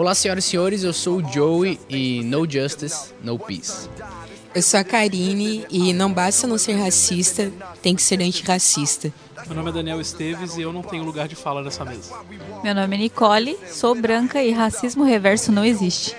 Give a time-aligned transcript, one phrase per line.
[0.00, 3.86] Olá, senhoras e senhores, eu sou o Joey e No Justice, No Peace.
[4.54, 9.12] Eu sou a Karine e não basta não ser racista, tem que ser antirracista.
[9.46, 12.14] Meu nome é Daniel Esteves e eu não tenho lugar de fala nessa mesa.
[12.64, 16.16] Meu nome é Nicole, sou branca e racismo reverso não existe.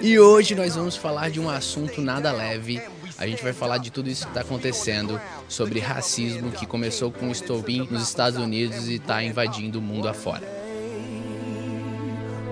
[0.00, 2.80] E hoje nós vamos falar de um assunto nada leve.
[3.18, 7.30] A gente vai falar de tudo isso que está acontecendo sobre racismo que começou com
[7.30, 10.57] o estopim nos Estados Unidos e está invadindo o mundo afora.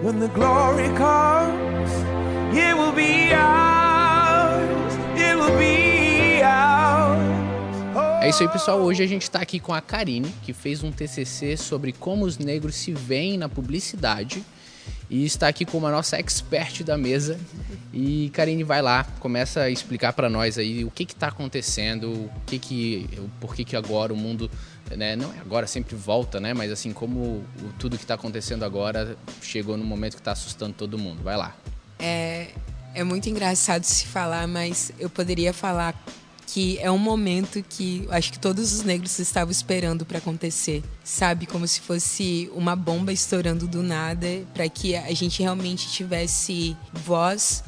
[0.07, 1.91] When the glory comes,
[2.57, 8.23] it will be ours, it will be ours.
[8.23, 8.79] É isso aí, pessoal.
[8.79, 12.39] Hoje a gente está aqui com a Karine, que fez um TCC sobre como os
[12.39, 14.45] negros se veem na publicidade
[15.11, 17.37] e está aqui como a nossa expert da mesa.
[17.93, 22.31] E Karine vai lá, começa a explicar para nós aí o que está acontecendo, o
[22.47, 23.09] que que,
[23.41, 24.49] por que que agora o mundo,
[24.95, 27.45] né, não é agora sempre volta, né, mas assim como o,
[27.79, 31.23] tudo que está acontecendo agora chegou no momento que está assustando todo mundo.
[31.23, 31.57] Vai lá.
[31.99, 32.49] É,
[32.95, 35.95] é muito engraçado se falar, mas eu poderia falar
[36.47, 41.45] que é um momento que acho que todos os negros estavam esperando para acontecer, sabe,
[41.45, 47.65] como se fosse uma bomba estourando do nada para que a gente realmente tivesse voz,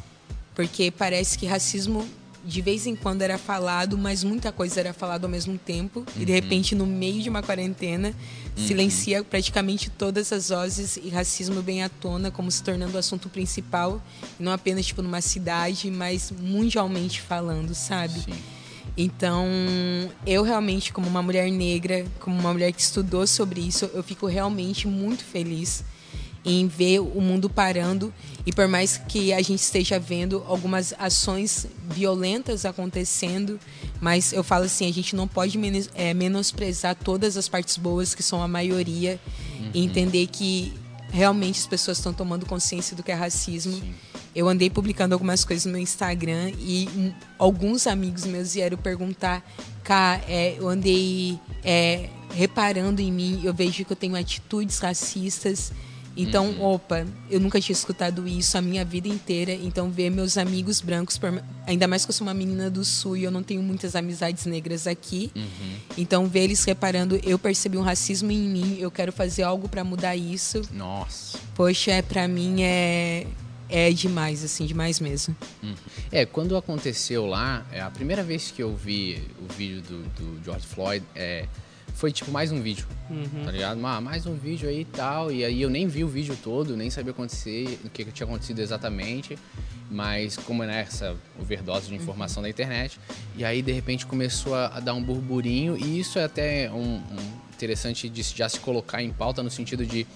[0.54, 2.08] porque parece que racismo
[2.44, 6.00] de vez em quando era falado, mas muita coisa era falado ao mesmo tempo.
[6.00, 6.22] Uhum.
[6.22, 6.40] E de uhum.
[6.40, 8.08] repente, no meio de uma quarentena,
[8.56, 8.66] uhum.
[8.66, 13.28] silencia praticamente todas as vozes e racismo bem à tona, como se tornando o assunto
[13.28, 14.02] principal,
[14.38, 18.20] não apenas tipo numa cidade, mas mundialmente falando, sabe?
[18.20, 18.34] Sim.
[18.96, 19.46] Então,
[20.26, 24.26] eu realmente, como uma mulher negra, como uma mulher que estudou sobre isso, eu fico
[24.26, 25.84] realmente muito feliz
[26.44, 28.12] em ver o mundo parando
[28.46, 33.58] e por mais que a gente esteja vendo algumas ações violentas acontecendo,
[34.00, 38.14] mas eu falo assim, a gente não pode menos, é, menosprezar todas as partes boas
[38.14, 39.20] que são a maioria
[39.58, 39.70] uhum.
[39.74, 40.72] e entender que
[41.10, 43.72] realmente as pessoas estão tomando consciência do que é racismo.
[43.72, 43.94] Sim
[44.38, 49.44] eu andei publicando algumas coisas no meu Instagram e alguns amigos meus vieram perguntar,
[49.82, 55.72] cá, é, eu andei é, reparando em mim, eu vejo que eu tenho atitudes racistas.
[56.18, 56.64] Então, uhum.
[56.64, 59.52] opa, eu nunca tinha escutado isso a minha vida inteira.
[59.52, 61.18] Então, ver meus amigos brancos,
[61.64, 64.44] ainda mais que eu sou uma menina do sul e eu não tenho muitas amizades
[64.44, 65.30] negras aqui.
[65.36, 65.76] Uhum.
[65.96, 69.84] Então, ver eles reparando, eu percebi um racismo em mim, eu quero fazer algo para
[69.84, 70.62] mudar isso.
[70.72, 71.38] Nossa.
[71.54, 73.26] Poxa, é, para mim é
[73.68, 75.36] é demais, assim, demais mesmo.
[75.62, 75.74] Uhum.
[76.10, 80.44] É, quando aconteceu lá, é a primeira vez que eu vi o vídeo do, do
[80.44, 81.46] George Floyd, é,
[81.98, 83.44] foi tipo mais um vídeo, uhum.
[83.44, 83.84] tá ligado?
[83.84, 85.32] Ah, mais um vídeo aí e tal.
[85.32, 88.24] E aí eu nem vi o vídeo todo, nem sabia acontecer, o que, que tinha
[88.24, 89.36] acontecido exatamente.
[89.90, 92.44] Mas como é essa overdose de informação uhum.
[92.44, 93.00] da internet.
[93.36, 95.76] E aí de repente começou a, a, dar um burburinho.
[95.76, 99.84] E isso é até um, um interessante de já se colocar em pauta no sentido
[99.84, 100.06] de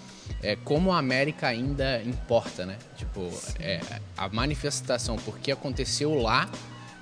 [0.40, 2.78] é, como a América ainda importa, né?
[2.96, 3.28] Tipo,
[3.58, 3.80] é,
[4.16, 6.48] a manifestação, porque aconteceu lá,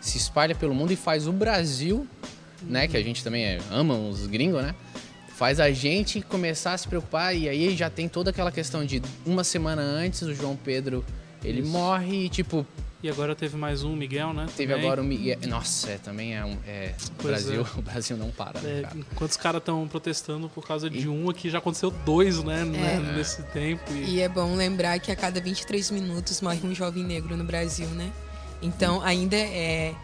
[0.00, 2.08] se espalha pelo mundo e faz o Brasil,
[2.62, 2.88] né?
[2.88, 4.74] Que a gente também é, ama os gringos, né?
[5.36, 9.02] Faz a gente começar a se preocupar e aí já tem toda aquela questão de
[9.24, 11.04] uma semana antes o João Pedro
[11.42, 11.70] ele Isso.
[11.70, 12.66] morre e tipo
[13.02, 14.46] e agora teve mais um, Miguel, né?
[14.54, 14.86] Teve também.
[14.86, 15.38] agora o Miguel.
[15.48, 16.58] Nossa, é, também é um.
[16.66, 17.64] É, o, Brasil, é.
[17.78, 18.96] o Brasil não para, né, é, cara?
[18.98, 21.08] Enquanto os caras estão protestando por causa de e...
[21.08, 22.60] um, aqui já aconteceu dois, né?
[22.60, 23.16] É.
[23.16, 23.90] Nesse tempo.
[23.90, 24.16] E...
[24.16, 24.20] e...
[24.20, 28.12] é bom lembrar que a cada 23 minutos morre um jovem negro no Brasil, né?
[28.60, 29.94] Então ainda é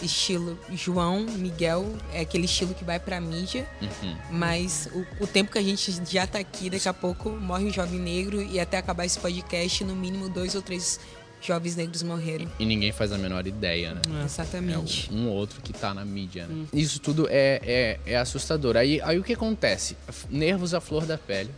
[0.00, 4.16] estilo João, Miguel, é aquele estilo que vai pra mídia, uhum.
[4.30, 7.70] mas o, o, tempo que a gente já tá aqui, daqui a pouco morre um
[7.70, 10.98] jovem negro e até acabar esse podcast, no mínimo dois ou três
[11.40, 12.50] jovens negros morreram.
[12.58, 14.00] E ninguém faz a menor ideia, né?
[14.20, 14.24] É.
[14.24, 15.10] Exatamente.
[15.10, 16.54] É um ou outro que tá na mídia, né?
[16.54, 16.66] Hum.
[16.72, 18.76] Isso tudo é, é, é assustador.
[18.76, 19.96] Aí, aí o que acontece?
[20.30, 21.50] Nervos à flor da pele,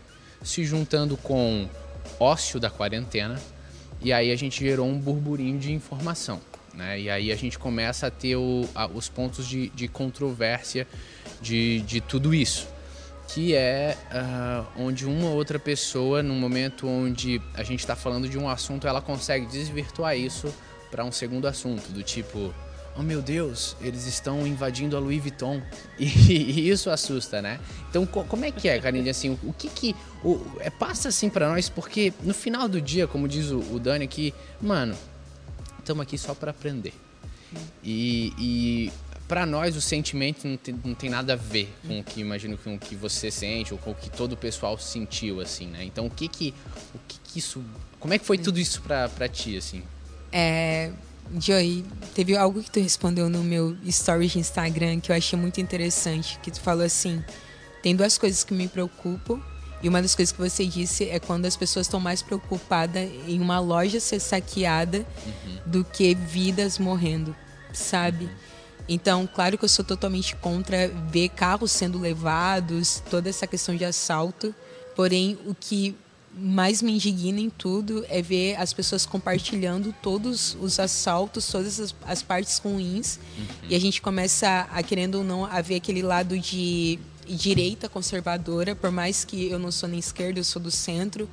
[0.42, 1.68] se juntando com
[2.18, 3.40] ócio da quarentena,
[4.00, 6.40] e aí a gente gerou um burburinho de informação.
[6.76, 7.00] Né?
[7.00, 10.86] E aí a gente começa a ter o, a, os pontos de, de controvérsia
[11.40, 12.74] de, de tudo isso
[13.28, 18.38] que é uh, onde uma outra pessoa, num momento onde a gente está falando de
[18.38, 20.54] um assunto, ela consegue desvirtuar isso
[20.90, 22.54] para um segundo assunto, do tipo,
[22.96, 25.60] oh meu Deus, eles estão invadindo a Louis Vuitton.
[25.98, 27.58] E, e isso assusta, né?
[27.88, 29.08] Então, co como é que é, Karine?
[29.08, 29.96] Assim, o, o que que.
[30.22, 33.78] O, é, passa assim para nós, porque no final do dia, como diz o, o
[33.78, 34.96] Dani aqui, mano,
[35.84, 36.94] estamos aqui só para aprender.
[37.82, 38.92] E, e
[39.28, 42.58] para nós o sentimento não tem, não tem, nada a ver com o que imagino
[42.58, 45.84] com o que você sente ou com o que todo o pessoal sentiu assim, né?
[45.84, 46.54] Então o que que
[46.94, 47.62] o que, que isso,
[48.00, 49.82] como é que foi tudo isso para ti assim?
[50.32, 50.90] É,
[51.40, 51.84] Joey,
[52.14, 56.38] teve algo que tu respondeu no meu story de Instagram que eu achei muito interessante,
[56.40, 57.22] que tu falou assim:
[57.82, 59.40] tem duas coisas que me preocupam
[59.82, 63.40] E uma das coisas que você disse é quando as pessoas estão mais preocupadas em
[63.40, 65.58] uma loja ser saqueada uhum.
[65.66, 67.36] do que vidas morrendo,
[67.72, 68.24] sabe?
[68.24, 68.30] Uhum.
[68.88, 73.84] Então, claro que eu sou totalmente contra ver carros sendo levados, toda essa questão de
[73.84, 74.54] assalto.
[74.94, 75.96] Porém, o que
[76.36, 81.94] mais me indigna em tudo é ver as pessoas compartilhando todos os assaltos, todas as,
[82.06, 83.18] as partes ruins.
[83.38, 83.68] Uhum.
[83.70, 88.74] E a gente começa a, querendo ou não, a ver aquele lado de direita conservadora,
[88.74, 91.28] por mais que eu não sou nem esquerda, eu sou do centro.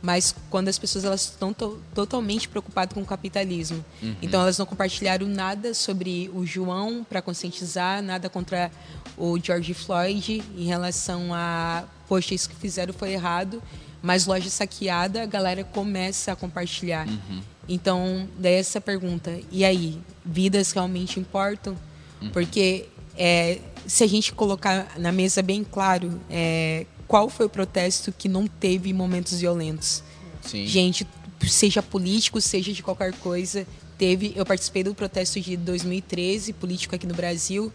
[0.00, 3.84] Mas quando as pessoas elas estão to totalmente preocupadas com o capitalismo.
[4.02, 4.16] Uhum.
[4.20, 8.70] Então elas não compartilharam nada sobre o João para conscientizar, nada contra
[9.16, 13.62] o George Floyd em relação a, poxa, isso que fizeram foi errado
[14.02, 17.06] mas loja saqueada, a galera começa a compartilhar.
[17.06, 17.40] Uhum.
[17.68, 21.78] Então, daí essa pergunta, e aí, vidas realmente importam?
[22.20, 22.30] Uhum.
[22.30, 28.12] Porque é, se a gente colocar na mesa bem claro, é, qual foi o protesto
[28.12, 30.02] que não teve momentos violentos?
[30.42, 30.66] Sim.
[30.66, 31.06] Gente,
[31.48, 33.66] seja político, seja de qualquer coisa,
[33.98, 34.32] teve.
[34.34, 37.72] Eu participei do protesto de 2013, político aqui no Brasil,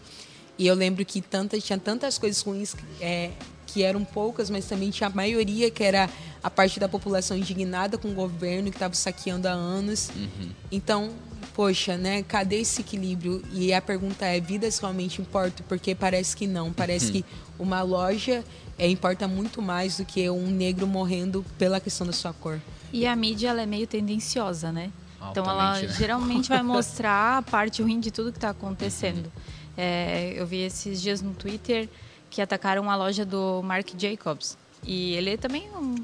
[0.58, 3.30] e eu lembro que tanta, tinha tantas coisas ruins é,
[3.66, 6.10] que eram poucas, mas também tinha a maioria que era
[6.42, 10.10] a parte da população indignada com o governo que estava saqueando há anos.
[10.16, 10.50] Uhum.
[10.72, 11.10] Então,
[11.58, 12.22] poxa, né?
[12.22, 13.42] Cadê esse equilíbrio?
[13.50, 15.66] E a pergunta é: vidas realmente importam?
[15.68, 16.72] Porque parece que não.
[16.72, 17.12] Parece uhum.
[17.14, 17.24] que
[17.58, 18.44] uma loja
[18.78, 22.60] é, importa muito mais do que um negro morrendo pela questão da sua cor.
[22.92, 24.92] E a mídia ela é meio tendenciosa, né?
[25.20, 25.88] Altamente, então ela né?
[25.98, 29.26] geralmente vai mostrar a parte ruim de tudo que está acontecendo.
[29.26, 29.32] Uhum.
[29.76, 31.88] É, eu vi esses dias no Twitter
[32.30, 34.56] que atacaram a loja do Marc Jacobs.
[34.84, 35.96] E ele é também um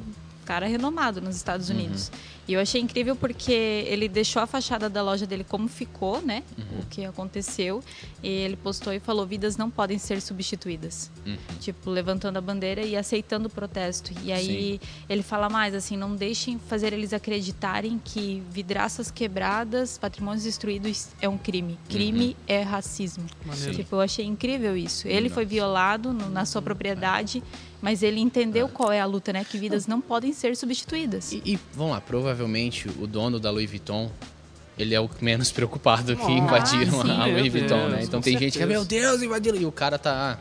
[0.44, 2.08] cara renomado nos Estados Unidos.
[2.08, 2.35] Uhum.
[2.46, 6.43] E eu achei incrível porque ele deixou a fachada da loja dele como ficou, né?
[6.58, 6.81] Uhum.
[6.81, 7.82] O que aconteceu.
[8.23, 11.11] E ele postou e falou: vidas não podem ser substituídas.
[11.25, 11.37] Uhum.
[11.61, 14.12] Tipo, levantando a bandeira e aceitando o protesto.
[14.23, 14.88] E aí Sim.
[15.08, 21.29] ele fala mais assim: não deixem fazer eles acreditarem que vidraças quebradas, patrimônios destruídos é
[21.29, 21.79] um crime.
[21.88, 22.35] Crime uhum.
[22.47, 23.25] é racismo.
[23.47, 23.75] Maneiro.
[23.75, 25.08] Tipo, eu achei incrível isso.
[25.08, 27.43] Ele foi violado no, na sua propriedade.
[27.85, 29.45] Mas ele entendeu qual é a luta, né?
[29.45, 31.33] Que vidas não podem ser substituídas.
[31.33, 34.11] E, e vamos lá, provavelmente o dono da Louis Vuitton
[34.79, 38.01] ele é o menos preocupado que invadiram ah, a Louis Vuitton, Deus, né?
[38.03, 38.53] Então tem certeza.
[38.53, 39.59] gente que, meu Deus, invadiram.
[39.59, 40.39] E o cara tá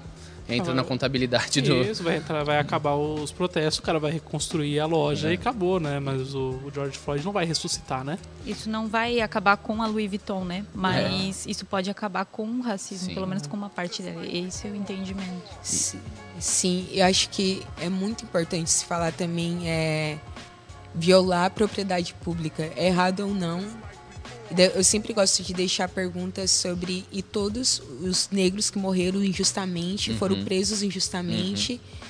[0.48, 1.82] entra na contabilidade do.
[1.82, 5.32] Isso, vai, entrar, vai acabar os protestos, o cara vai reconstruir a loja é.
[5.32, 6.00] e acabou, né?
[6.00, 8.18] Mas o, o, George Floyd não vai ressuscitar, né?
[8.46, 10.66] Isso não vai acabar com a Louis Vuitton, né?
[10.74, 11.52] Mas é.
[11.52, 13.14] isso pode acabar com o racismo, Sim.
[13.14, 14.26] pelo menos com uma parte dela.
[14.26, 15.50] Esse é o entendimento.
[15.62, 16.00] Sim,
[16.40, 20.18] Sim, eu acho que é muito importante se falar também é
[20.94, 23.64] violar a propriedade pública, é errado ou não,
[24.76, 30.18] eu sempre gosto de deixar perguntas sobre e todos os negros que morreram injustamente, uhum.
[30.18, 31.74] foram presos injustamente.
[31.74, 32.04] Uhum.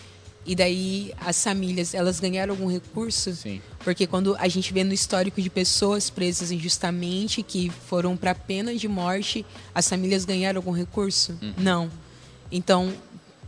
[0.45, 3.33] E daí as famílias, elas ganharam algum recurso?
[3.33, 3.61] Sim.
[3.79, 8.75] Porque quando a gente vê no histórico de pessoas presas injustamente, que foram para pena
[8.75, 11.37] de morte, as famílias ganharam algum recurso?
[11.41, 11.53] Uhum.
[11.57, 11.91] Não.
[12.51, 12.93] Então,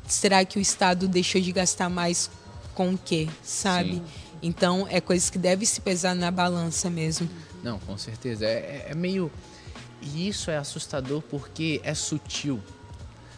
[0.07, 2.29] será que o Estado deixou de gastar mais
[2.73, 3.27] com o quê?
[3.43, 3.95] Sabe?
[3.95, 4.03] Sim.
[4.41, 7.29] Então, é coisa que deve se pesar na balança mesmo.
[7.65, 8.45] Não, com certeza.
[8.45, 9.31] É, é, é meio.
[9.99, 12.61] E isso é assustador porque é sutil.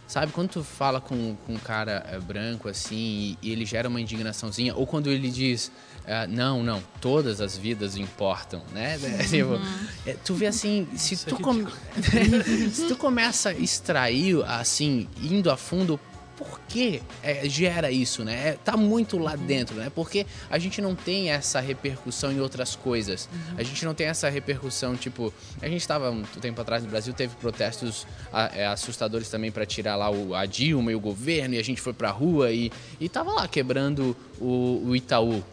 [0.06, 3.90] Sabe, quando tu fala com, com um cara é, branco assim e, e, ele gera
[3.90, 5.70] uma indignaçãozinha, ou quando ele diz,
[6.06, 8.98] é, não, não, todas as vidas importam, né?
[9.04, 9.88] É, tipo, uhum.
[10.06, 11.54] é, tu vê assim, se tu, com...
[12.72, 16.00] se tu começa a extrair, assim, indo a fundo,
[16.38, 18.50] por que é, gera isso, né?
[18.50, 19.92] É, tá muito lá dentro, né?
[19.94, 23.28] Porque a gente não tem essa repercussão em outras coisas.
[23.32, 23.56] Uhum.
[23.58, 27.12] A gente não tem essa repercussão, tipo, a gente estava um tempo atrás no Brasil,
[27.14, 28.06] teve protestos
[28.54, 31.82] é, assustadores também para tirar lá o, a Dilma e o governo, e a gente
[31.82, 35.44] foi pra rua e, e tava lá quebrando o, o Itaú,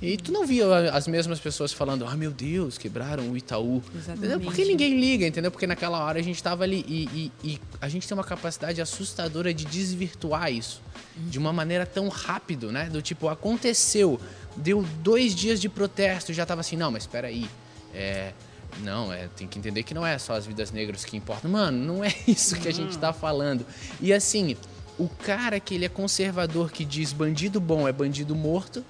[0.00, 3.82] e tu não via as mesmas pessoas falando, ah, meu Deus, quebraram o Itaú.
[3.94, 4.44] Exatamente.
[4.44, 5.50] Porque ninguém liga, entendeu?
[5.50, 8.80] Porque naquela hora a gente estava ali e, e, e, a gente tem uma capacidade
[8.80, 10.82] assustadora de desvirtuar isso
[11.16, 11.28] uhum.
[11.28, 12.90] de uma maneira tão rápido, né?
[12.90, 14.20] Do tipo, aconteceu,
[14.54, 17.48] deu dois dias de protesto, já tava assim, não, mas espera aí,
[17.94, 18.34] é,
[18.82, 21.50] não, é, tem que entender que não é só as vidas negras que importam.
[21.50, 23.64] Mano, não é isso que a gente tá falando.
[23.98, 24.56] E assim,
[24.98, 28.84] o cara que ele é conservador, que diz bandido bom é bandido morto,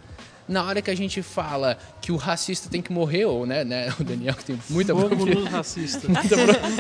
[0.48, 3.92] na hora que a gente fala que o racista tem que morrer, ou né, né
[3.98, 5.46] o Daniel que tem muita propriedade.
[5.48, 6.08] racista.
[6.08, 6.36] muita,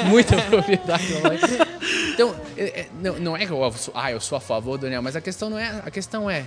[0.06, 1.04] muita propriedade.
[2.14, 5.16] Então, é, é, não, não é que eu, ah, eu sou a favor, Daniel, mas
[5.16, 5.82] a questão não é.
[5.84, 6.46] A questão é.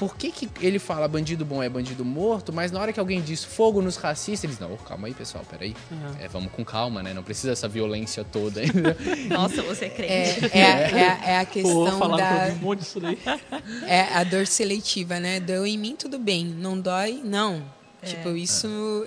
[0.00, 3.20] Por que, que ele fala bandido bom é bandido morto, mas na hora que alguém
[3.20, 5.76] diz fogo nos racistas, eles não, oh, calma aí, pessoal, peraí.
[5.90, 6.16] Uhum.
[6.18, 7.12] É, vamos com calma, né?
[7.12, 8.62] Não precisa dessa violência toda.
[9.28, 10.56] Nossa, você é crente.
[10.56, 12.46] É, é, é, é a questão Pô, da...
[12.50, 13.18] Um monte disso daí.
[13.86, 15.38] É a dor seletiva, né?
[15.38, 16.46] Doeu em mim, tudo bem.
[16.46, 17.62] Não dói, não.
[18.00, 18.06] É.
[18.06, 19.06] Tipo, isso...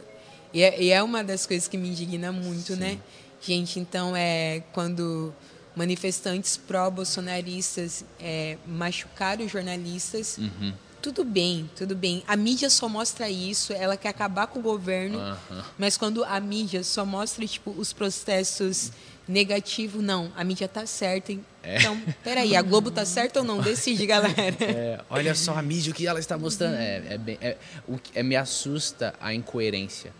[0.53, 2.79] E é, e é, uma das coisas que me indigna muito, Sim.
[2.79, 2.99] né?
[3.41, 5.33] Gente, então, é quando
[5.75, 10.37] manifestantes pró-bolsonaristas é, machucaram os jornalistas.
[10.37, 10.73] Uhum.
[11.01, 12.23] Tudo bem, tudo bem.
[12.25, 15.61] A mídia só mostra isso, ela quer acabar com o governo, uhum.
[15.77, 18.91] mas quando a mídia só mostra tipo, os processos
[19.27, 21.33] negativos, não, a mídia tá certa.
[21.61, 21.77] É.
[21.77, 23.61] Então, peraí, a Globo tá certa ou não?
[23.61, 24.33] Decide, galera.
[24.63, 26.75] É, olha só a mídia, o que ela está mostrando.
[26.75, 30.13] É, é, bem, é, o, é, me assusta a incoerência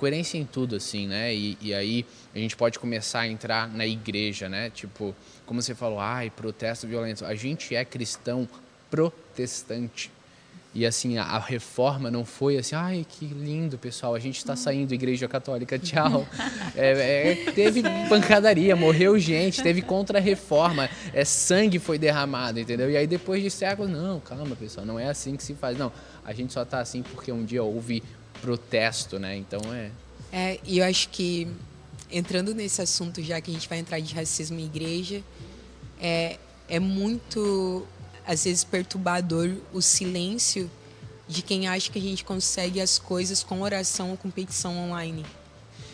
[0.00, 1.34] coerência em tudo, assim, né?
[1.34, 4.70] E, e, aí a gente pode começar a entrar na igreja, né?
[4.70, 5.14] Tipo,
[5.44, 7.22] como você falou, ai, protesto violento.
[7.26, 8.48] A gente é cristão
[8.90, 10.10] protestante.
[10.74, 14.56] E assim, a, a reforma não foi assim, ai, que lindo, pessoal, a gente está
[14.56, 16.26] saindo, igreja católica, tchau.
[16.74, 22.90] É, é, teve pancadaria, morreu gente, teve contra-reforma, é, sangue foi derramado, entendeu?
[22.90, 25.76] E aí depois de séculos, não, calma, pessoal, não é assim que se faz.
[25.76, 25.92] Não,
[26.24, 28.02] a gente só está assim porque um dia houve
[28.40, 29.36] protesto, né?
[29.36, 29.90] Então é.
[30.32, 31.48] É, e eu acho que
[32.10, 35.22] entrando nesse assunto, já que a gente vai entrar de racismo em igreja,
[36.00, 37.86] é, é muito,
[38.26, 40.70] às vezes, perturbador o silêncio
[41.28, 45.24] de quem acha que a gente consegue as coisas com oração ou com petição online.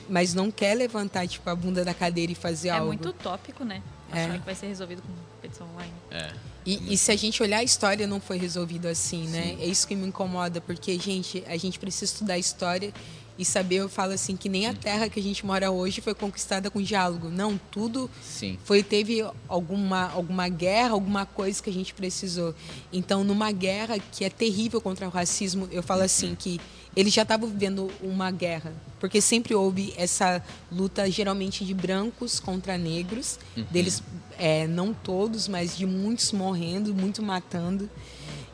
[0.09, 2.85] Mas não quer levantar tipo, a bunda da cadeira e fazer é algo.
[2.85, 3.83] É muito utópico, né?
[4.11, 4.39] Achar é.
[4.39, 5.09] que vai ser resolvido com
[5.43, 5.93] petição online.
[6.11, 6.33] É.
[6.67, 9.55] E, e, se a gente olhar a história, não foi resolvido assim, né?
[9.57, 9.63] Sim.
[9.63, 12.93] É isso que me incomoda, porque, gente, a gente precisa estudar a história
[13.39, 16.15] e saber, eu falo assim, que nem a terra que a gente mora hoje foi
[16.15, 17.29] conquistada com diálogo.
[17.29, 18.59] Não, tudo Sim.
[18.65, 22.55] foi teve alguma, alguma guerra, alguma coisa que a gente precisou.
[22.93, 26.59] Então, numa guerra que é terrível contra o racismo, eu falo assim que
[26.97, 32.79] eles já estavam vivendo uma guerra, porque sempre houve essa luta geralmente de brancos contra
[32.79, 33.65] negros, uhum.
[33.71, 34.03] deles
[34.39, 37.89] é, não todos, mas de muitos morrendo, muito matando.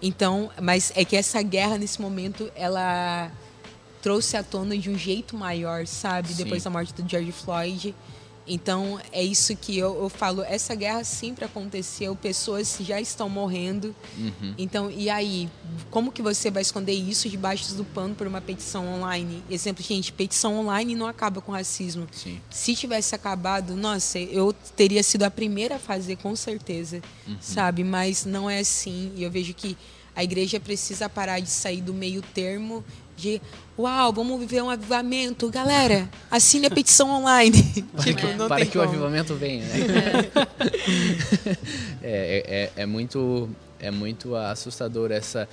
[0.02, 3.30] Então, mas é que essa guerra nesse momento ela
[4.02, 6.28] trouxe à tona de um jeito maior, sabe?
[6.28, 6.42] Sim.
[6.42, 7.94] Depois da morte do George Floyd.
[8.46, 10.42] Então, é isso que eu, eu, falo.
[10.42, 13.94] Essa guerra sempre aconteceu, pessoas já estão morrendo.
[14.18, 14.54] Uhum.
[14.58, 15.48] Então, e aí?
[15.90, 19.42] Como que você vai esconder isso debaixo do pano por uma petição online?
[19.50, 22.06] Exemplo, gente, petição online não acaba com racismo.
[22.10, 22.40] Sim.
[22.50, 27.36] Se tivesse acabado, nossa, eu teria sido a primeira a fazer, com certeza, uhum.
[27.40, 27.84] sabe?
[27.84, 29.12] Mas não é assim.
[29.16, 29.76] E eu vejo que
[30.14, 32.84] a igreja precisa parar de sair do meio termo
[33.16, 33.40] de
[33.78, 35.48] uau, vamos viver um avivamento.
[35.50, 37.62] Galera, assine a petição online.
[38.02, 38.84] tipo, não Para que como.
[38.84, 39.72] o avivamento venha, né?
[42.02, 42.42] É.
[42.46, 45.48] é, é, é, muito é muito assustador essa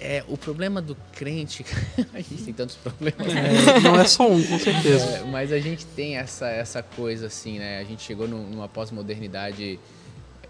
[0.00, 1.64] é o problema do crente
[2.12, 5.58] a gente tem tantos problemas é, não é só um com certeza é, mas a
[5.58, 9.78] gente tem essa essa coisa assim né a gente chegou numa pós-modernidade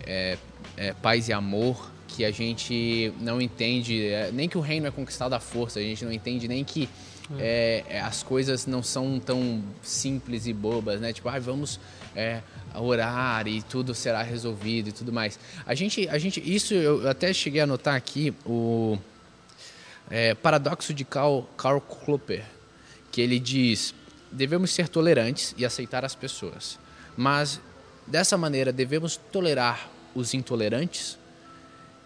[0.04, 0.36] é,
[0.76, 4.90] é, paz e amor que a gente não entende, é, nem que o reino é
[4.90, 6.88] conquistado à força, a gente não entende nem que
[7.38, 11.12] é, é as coisas não são tão simples e bobas, né?
[11.12, 11.80] Tipo, ah, vamos
[12.14, 12.42] é,
[12.74, 15.38] orar e tudo será resolvido e tudo mais.
[15.64, 18.98] A gente, a gente, isso eu até cheguei a notar aqui o
[20.10, 22.44] é, paradoxo de Karl, Karl Klopper,
[23.10, 23.94] que ele diz:
[24.30, 26.78] devemos ser tolerantes e aceitar as pessoas,
[27.16, 27.58] mas
[28.06, 31.21] dessa maneira devemos tolerar os intolerantes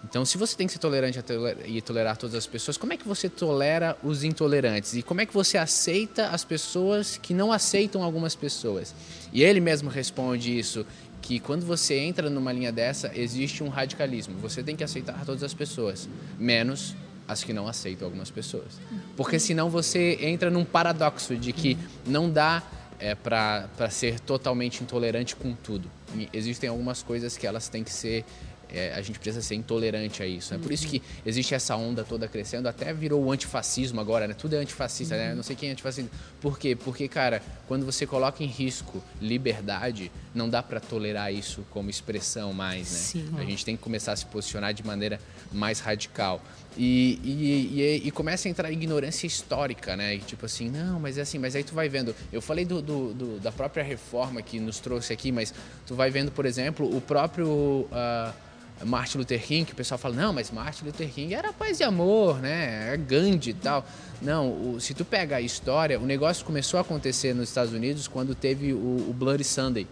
[0.09, 1.19] então, se você tem que ser tolerante
[1.65, 4.95] e tolerar todas as pessoas, como é que você tolera os intolerantes?
[4.95, 8.95] E como é que você aceita as pessoas que não aceitam algumas pessoas?
[9.33, 10.87] E ele mesmo responde isso,
[11.21, 14.39] que quando você entra numa linha dessa, existe um radicalismo.
[14.39, 16.09] Você tem que aceitar todas as pessoas,
[16.39, 16.95] menos
[17.27, 18.81] as que não aceitam algumas pessoas.
[19.17, 22.63] Porque senão você entra num paradoxo de que não dá
[23.01, 25.91] é, para ser totalmente intolerante com tudo.
[26.15, 28.25] E existem algumas coisas que elas têm que ser
[28.71, 30.55] é, a gente precisa ser intolerante a isso.
[30.55, 30.63] É né?
[30.63, 34.35] por isso que existe essa onda toda crescendo, até virou o antifascismo agora, né?
[34.35, 35.21] Tudo é antifascista, uhum.
[35.21, 35.35] né?
[35.35, 36.11] Não sei quem é antifascista.
[36.41, 36.77] Por quê?
[36.77, 42.53] Porque, cara, quando você coloca em risco liberdade, não dá para tolerar isso como expressão
[42.53, 42.99] mais, né?
[42.99, 43.35] Sim.
[43.39, 45.21] A gente tem que começar a se posicionar de maneira
[45.53, 46.43] mais radical.
[46.77, 50.15] E, e, e, e, começa a entrar a ignorância histórica, né?
[50.15, 52.15] E tipo assim, não, mas é assim, mas aí tu vai vendo.
[52.31, 55.55] Eu falei do, do, do da própria reforma que nos trouxe aqui, mas
[55.87, 57.89] tu vai vendo, por exemplo, o próprio.
[57.91, 58.47] Uh,
[58.85, 61.83] Martin Luther King, que o pessoal fala, não, mas Martin Luther King era paz e
[61.83, 62.93] amor, né?
[62.93, 63.87] É Gandhi e tal.
[64.21, 68.07] Não, o, se tu pega a história, o negócio começou a acontecer nos Estados Unidos
[68.07, 69.87] quando teve o, o Bloody Sunday.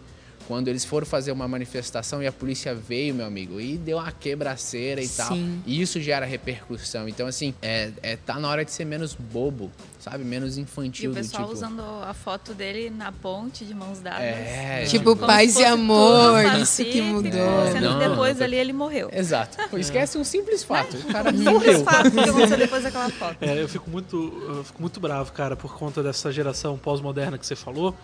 [0.46, 4.12] Quando eles foram fazer uma manifestação e a polícia veio, meu amigo, e deu uma
[4.12, 5.16] quebraceira e Sim.
[5.16, 5.36] tal.
[5.66, 7.08] E isso gera repercussão.
[7.08, 10.24] Então, assim, é, é, tá na hora de ser menos bobo, sabe?
[10.24, 11.10] Menos infantil.
[11.10, 11.54] E o pessoal tipo...
[11.54, 14.20] usando a foto dele na ponte de mãos dadas.
[14.20, 17.30] É, tipo, tipo paz e amor, isso que mudou.
[17.72, 19.08] Sendo não, depois não, ali ele morreu.
[19.12, 19.58] Exato.
[19.78, 20.96] Esquece um simples fato.
[20.96, 21.80] O cara morreu.
[21.80, 23.36] Um fato que aconteceu depois daquela foto.
[23.40, 24.16] É, eu fico muito,
[24.48, 27.94] eu fico muito bravo, cara, por conta dessa geração pós-moderna que você falou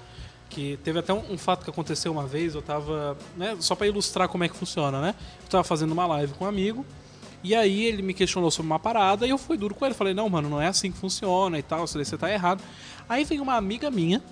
[0.51, 3.87] que teve até um, um, fato que aconteceu uma vez, eu tava, né, só para
[3.87, 5.15] ilustrar como é que funciona, né?
[5.43, 6.85] Eu tava fazendo uma live com um amigo,
[7.43, 10.13] e aí ele me questionou sobre uma parada e eu fui duro com ele, falei:
[10.13, 12.63] "Não, mano, não é assim que funciona e tal, você tá errado".
[13.09, 14.23] Aí vem uma amiga minha,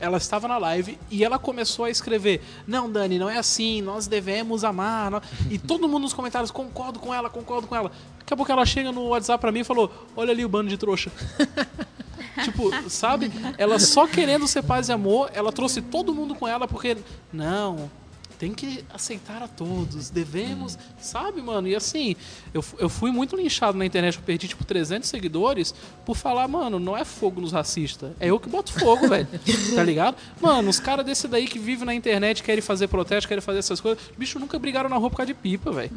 [0.00, 4.06] ela estava na live e ela começou a escrever: Não, Dani, não é assim, nós
[4.06, 5.22] devemos amar.
[5.50, 7.90] E todo mundo nos comentários: Concordo com ela, concordo com ela.
[8.18, 10.68] Daqui a pouco ela chega no WhatsApp pra mim e falou: Olha ali o bando
[10.68, 11.10] de trouxa.
[12.42, 13.30] tipo, sabe?
[13.56, 16.96] Ela só querendo ser paz e amor, ela trouxe todo mundo com ela porque.
[17.32, 17.90] Não,
[18.38, 21.66] tem que aceitar a todos, devemos, sabe, mano?
[21.66, 22.14] E assim,
[22.54, 25.74] eu, eu fui muito linchado na internet, eu perdi tipo 300 seguidores
[26.06, 29.26] por falar, mano, não é fogo nos racistas, é eu que boto fogo, velho,
[29.74, 30.16] tá ligado?
[30.40, 33.80] Mano, os caras desse daí que vivem na internet, querem fazer protesto, querem fazer essas
[33.80, 35.90] coisas, bicho, nunca brigaram na rua por causa de pipa, velho,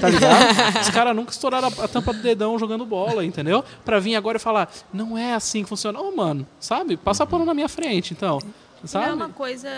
[0.00, 0.80] tá ligado?
[0.80, 3.64] Os caras nunca estouraram a, a, tampa do dedão jogando bola, entendeu?
[3.84, 6.00] Pra vir agora e falar, não é assim que funciona.
[6.00, 6.96] Ô, oh, mano, sabe?
[6.96, 8.38] Passa pano na minha frente, então.
[8.84, 9.06] Sabe?
[9.06, 9.68] Não é uma coisa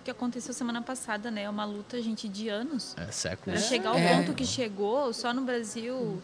[0.00, 1.42] que aconteceu semana passada, né?
[1.42, 2.96] É uma luta, gente, de anos.
[2.96, 3.60] É, séculos.
[3.60, 4.16] Para chegar ao é.
[4.16, 6.22] ponto que chegou, só no Brasil,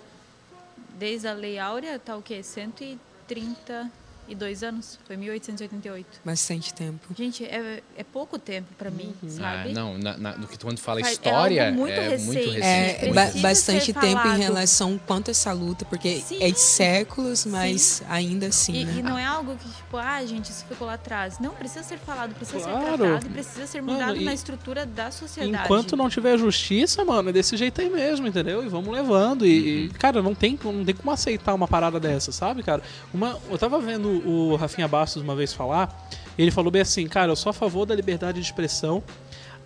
[0.99, 2.43] desde a Lei Áurea, tá o quê?
[2.43, 4.99] 130 e dois anos.
[5.07, 6.21] Foi 1888.
[6.25, 7.15] Bastante tempo.
[7.17, 9.31] Gente, é, é pouco tempo para mim, uhum.
[9.31, 9.71] sabe?
[9.71, 12.27] Ah, não, na, na, do que quando fala Faz, história, é, muito, é recente.
[12.27, 13.05] muito recente.
[13.07, 14.37] É, ba bastante tempo falado.
[14.37, 16.43] em relação quanto essa luta, porque Sim.
[16.43, 18.05] é de séculos, mas Sim.
[18.09, 18.75] ainda assim.
[18.75, 18.95] E, né?
[18.99, 21.39] e, não é algo que, tipo, ah, gente, isso ficou lá atrás.
[21.39, 22.81] Não, precisa ser falado, precisa claro.
[22.81, 25.65] ser tratado, precisa ser mudado mano, na estrutura da sociedade.
[25.65, 28.65] Enquanto não tiver justiça, mano, é desse jeito aí mesmo, entendeu?
[28.65, 29.47] E vamos levando.
[29.47, 29.89] E, uhum.
[29.99, 32.83] cara, não tem, não tem como aceitar uma parada dessa, sabe, cara?
[33.13, 36.09] Uma, eu tava vendo o Rafinha Bastos uma vez falar,
[36.39, 39.03] ele falou bem assim, cara, eu sou a favor da liberdade de expressão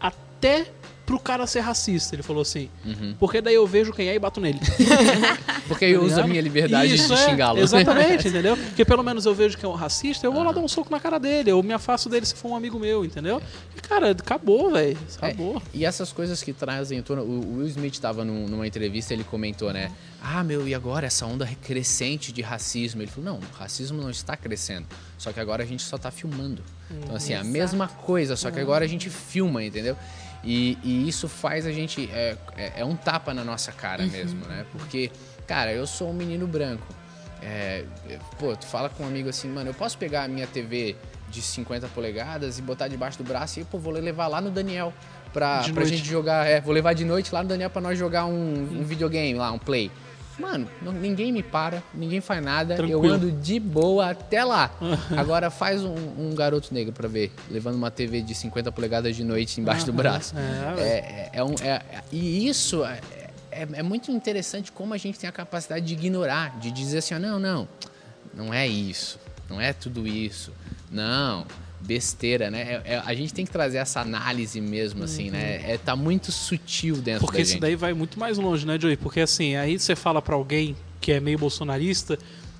[0.01, 0.67] até
[1.11, 2.15] pro cara ser racista.
[2.15, 3.17] Ele falou assim, uhum.
[3.19, 4.61] porque daí eu vejo quem é e bato nele.
[5.67, 7.59] porque eu uso a minha liberdade Isso, de é, xingá-lo.
[7.59, 8.57] Exatamente, entendeu?
[8.57, 10.89] Porque pelo menos eu vejo que é um racista, eu vou lá dar um soco
[10.89, 13.43] na cara dele, eu me afasto dele se for um amigo meu, entendeu?
[13.77, 14.97] E, cara, acabou, velho.
[15.17, 15.57] Acabou.
[15.57, 17.01] É, e essas coisas que trazem.
[17.01, 19.91] O Will Smith estava num, numa entrevista, ele comentou, né?
[20.23, 23.03] Ah, meu, e agora essa onda crescente de racismo?
[23.03, 24.87] Ele falou, não, o racismo não está crescendo.
[25.19, 26.63] Só que agora a gente só está filmando.
[26.91, 29.97] Então, assim, a mesma coisa, só que agora a gente filma, entendeu?
[30.43, 32.11] E, e isso faz a gente.
[32.13, 34.11] É, é, é, um tapa na nossa cara uhum.
[34.11, 34.65] mesmo, né?
[34.73, 35.11] Porque,
[35.47, 36.87] cara, eu sou um menino branco.
[37.43, 37.85] É,
[38.39, 40.97] pô, tu fala com um amigo assim, mano, eu posso pegar a minha TV
[41.31, 44.93] de 50 polegadas e botar debaixo do braço e, pô, vou levar lá no Daniel
[45.33, 46.47] pra, pra gente jogar.
[46.47, 49.51] É, vou levar de noite lá no Daniel pra nós jogar um, um videogame lá,
[49.53, 49.91] um play.
[50.41, 53.05] Mano, não, ninguém me para, ninguém faz nada, Tranquilo.
[53.05, 54.71] eu ando de boa até lá.
[55.17, 59.23] Agora faz um, um, garoto negro pra ver, levando uma TV de 50 polegadas de
[59.23, 60.35] noite embaixo do braço.
[60.81, 63.01] É, é, é, um, é, e isso é,
[63.51, 67.15] é, é, muito interessante como a gente tem a capacidade de ignorar, de dizer assim,
[67.19, 67.69] não, não,
[68.33, 70.53] não é isso, não é tudo isso,
[70.91, 71.45] não
[71.81, 72.81] besteira, né?
[72.85, 75.33] É, é, a gente tem que trazer essa análise mesmo, assim, uhum.
[75.33, 75.73] né?
[75.73, 78.97] É, tá muito sutil dentro Porque isso daí vai muito mais longe, né, Joey?
[78.97, 82.19] Porque assim, aí você fala para alguém que é meio bolsonarista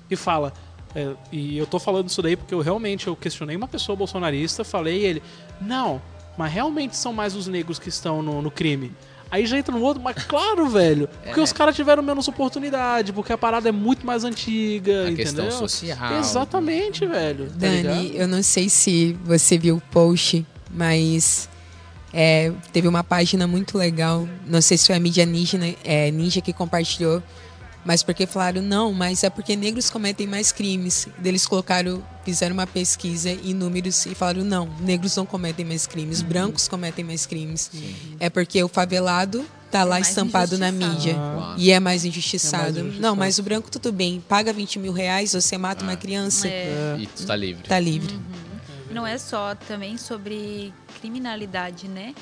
[0.09, 0.53] e fala.
[0.93, 4.63] É, e eu tô falando isso daí porque eu realmente eu questionei uma pessoa bolsonarista,
[4.63, 5.23] falei ele,
[5.61, 6.01] não,
[6.37, 8.91] mas realmente são mais os negros que estão no, no crime.
[9.31, 11.07] Aí já entra no outro, mas claro, velho.
[11.23, 11.43] Porque é.
[11.43, 15.45] os caras tiveram menos oportunidade, porque a parada é muito mais antiga, a entendeu?
[15.45, 16.19] questão social.
[16.19, 17.45] Exatamente, velho.
[17.45, 18.21] Tá Dani, ligado?
[18.21, 21.47] eu não sei se você viu o post, mas
[22.13, 24.27] é, teve uma página muito legal.
[24.45, 27.23] Não sei se foi a mídia ninja, né, é, ninja que compartilhou
[27.83, 31.07] mas porque falaram, não, mas é porque negros cometem mais crimes.
[31.23, 36.21] Eles colocaram, fizeram uma pesquisa em números e falaram, não, negros não cometem mais crimes,
[36.21, 36.27] uhum.
[36.27, 37.71] brancos cometem mais crimes.
[37.73, 38.15] Uhum.
[38.19, 41.55] É porque o favelado tá lá é estampado na mídia ah.
[41.57, 42.83] e é mais, é mais, injustiçado.
[42.99, 45.87] Não, mas o branco tudo bem, paga 20 mil reais, você mata ah.
[45.87, 46.47] uma criança.
[46.47, 46.97] É.
[46.99, 47.67] E tu tá livre.
[47.67, 48.13] Tá livre.
[48.13, 48.93] Uhum.
[48.93, 52.13] Não é só também sobre criminalidade, né?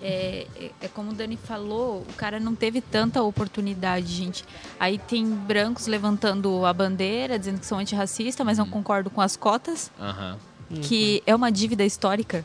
[0.00, 4.44] É, é, é, como o Dani falou, o cara não teve tanta oportunidade, gente.
[4.78, 8.70] Aí tem brancos levantando a bandeira, dizendo que são antirracistas, mas não hum.
[8.70, 10.80] concordam com as cotas, uhum.
[10.82, 12.44] que é uma dívida histórica.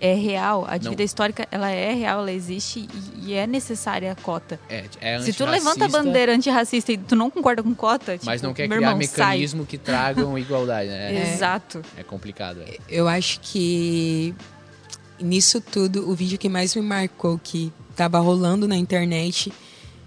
[0.00, 1.04] É real, a dívida não.
[1.04, 2.88] histórica ela é real, ela existe
[3.20, 4.58] e, e é necessária a cota.
[4.68, 8.40] É, é Se tu levanta a bandeira antirracista e tu não concorda com cota, mas
[8.40, 9.66] tipo, não quer criar irmão, mecanismo sai.
[9.68, 11.32] que tragam igualdade, né?
[11.32, 11.80] Exato.
[11.96, 12.60] É complicado.
[12.62, 12.76] É.
[12.88, 14.34] Eu acho que
[15.24, 19.52] nisso tudo, o vídeo que mais me marcou, que tava rolando na internet,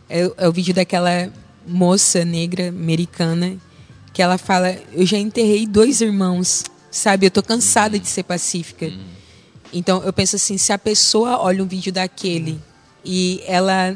[0.09, 1.31] é, é o vídeo daquela
[1.65, 3.57] moça negra americana
[4.13, 7.27] que ela fala: Eu já enterrei dois irmãos, sabe?
[7.27, 8.91] Eu tô cansada de ser pacífica.
[9.71, 12.59] Então eu penso assim: se a pessoa olha um vídeo daquele
[13.05, 13.95] e ela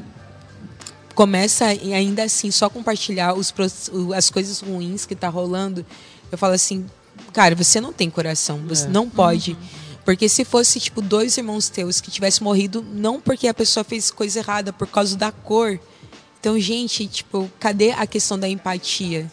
[1.15, 3.53] começa ainda assim só compartilhar os,
[4.15, 5.84] as coisas ruins que tá rolando,
[6.31, 6.86] eu falo assim:
[7.34, 8.89] cara, você não tem coração, você é.
[8.89, 9.53] não pode.
[9.53, 9.80] Uhum.
[10.03, 14.09] Porque se fosse, tipo, dois irmãos teus que tivessem morrido, não porque a pessoa fez
[14.09, 15.79] coisa errada, por causa da cor,
[16.41, 19.31] então, gente, tipo, cadê a questão da empatia?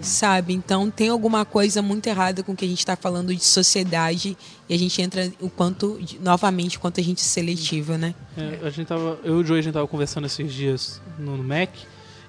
[0.00, 0.54] Sabe?
[0.54, 4.34] Então, tem alguma coisa muito errada com o que a gente está falando de sociedade
[4.66, 8.14] e a gente entra o quanto, novamente, o quanto a gente é seletiva, né?
[8.34, 11.36] É, a gente tava, eu e o Joey, a gente tava conversando esses dias no,
[11.36, 11.68] no Mac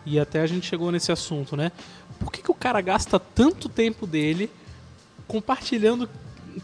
[0.05, 1.71] e até a gente chegou nesse assunto, né?
[2.19, 4.51] Por que, que o cara gasta tanto tempo dele
[5.29, 6.09] compartilhando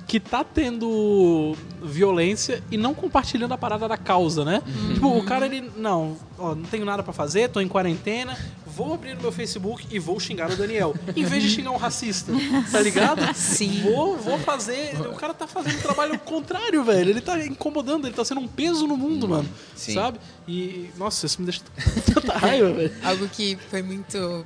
[0.08, 4.62] que tá tendo violência e não compartilhando a parada da causa, né?
[4.66, 4.94] Uhum.
[4.94, 8.94] Tipo, o cara, ele, não, ó, não tenho nada para fazer, tô em quarentena, vou
[8.94, 10.94] abrir o meu Facebook e vou xingar o Daniel.
[11.16, 12.32] Em vez de xingar um racista,
[12.72, 13.22] tá ligado?
[13.34, 13.82] Sim.
[13.84, 15.00] Vou, vou fazer.
[15.08, 17.10] O cara tá fazendo o trabalho contrário, velho.
[17.10, 19.50] Ele tá incomodando, ele tá sendo um peso no mundo, mano.
[19.76, 19.94] Sim.
[19.94, 20.20] Sabe?
[20.48, 21.62] E, nossa, isso me deixa
[22.14, 22.92] tanta raiva, velho.
[23.04, 24.46] Algo que foi muito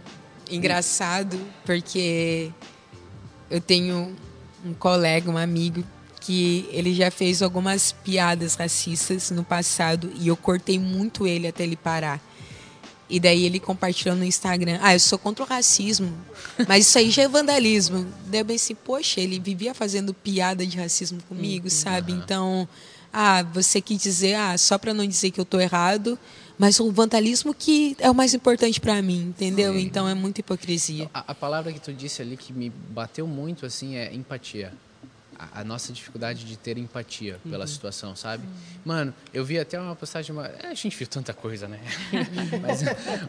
[0.51, 2.51] engraçado, porque
[3.49, 4.15] eu tenho
[4.65, 5.83] um colega, um amigo,
[6.19, 11.63] que ele já fez algumas piadas racistas no passado e eu cortei muito ele até
[11.63, 12.21] ele parar.
[13.09, 16.13] E daí ele compartilhou no Instagram: Ah, eu sou contra o racismo,
[16.67, 18.05] mas isso aí já é vandalismo.
[18.27, 21.71] Daí eu pensei: Poxa, ele vivia fazendo piada de racismo comigo, uhum.
[21.71, 22.11] sabe?
[22.11, 22.67] Então,
[23.11, 26.17] ah, você quis dizer, ah, só para não dizer que eu tô errado,
[26.59, 29.73] mas o vandalismo que é o mais importante para mim, entendeu?
[29.73, 29.79] Sim.
[29.79, 31.09] Então é muita hipocrisia.
[31.13, 34.73] A, a, palavra que tu disse ali que me bateu muito assim é empatia
[35.53, 37.67] a, nossa dificuldade de ter empatia pela uhum.
[37.67, 38.43] situação, sabe?
[38.45, 38.53] Uhum.
[38.85, 41.79] Mano, eu vi até uma postagem, uma, é, a gente viu tanta coisa, né?
[42.61, 42.83] mas,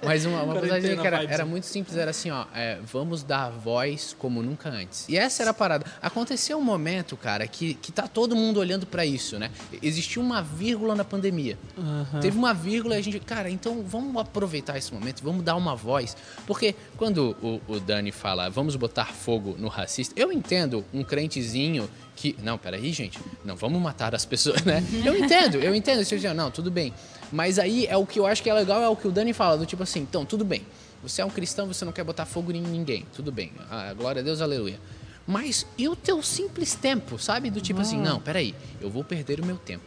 [0.04, 3.50] mas uma, uma postagem que era, era, muito simples, era assim, ó, é, vamos dar
[3.50, 5.08] voz como nunca antes.
[5.08, 5.86] E essa era a parada.
[6.02, 9.50] Aconteceu um momento, cara, que, que tá todo mundo olhando para isso, né?
[9.80, 11.56] Existiu uma vírgula na pandemia.
[11.76, 12.20] Uhum.
[12.20, 15.76] Teve uma vírgula e a gente, cara, então vamos aproveitar esse momento, vamos dar uma
[15.76, 16.16] voz.
[16.46, 21.88] Porque quando o, o Dani fala, vamos botar fogo no racista, eu entendo um crentezinho
[22.16, 22.36] que.
[22.42, 23.18] Não, peraí, gente.
[23.44, 24.84] Não vamos matar as pessoas, né?
[25.04, 26.04] Eu entendo, eu entendo.
[26.04, 26.92] Você diz, não, tudo bem.
[27.32, 29.32] Mas aí é o que eu acho que é legal, é o que o Dani
[29.32, 30.62] fala, do tipo assim, então, tudo bem.
[31.02, 33.06] Você é um cristão, você não quer botar fogo em ninguém.
[33.14, 33.52] Tudo bem.
[33.70, 34.78] Ah, glória a Deus, aleluia.
[35.26, 37.50] Mas e o teu simples tempo, sabe?
[37.50, 39.84] Do tipo assim, não, peraí, eu vou perder o meu tempo.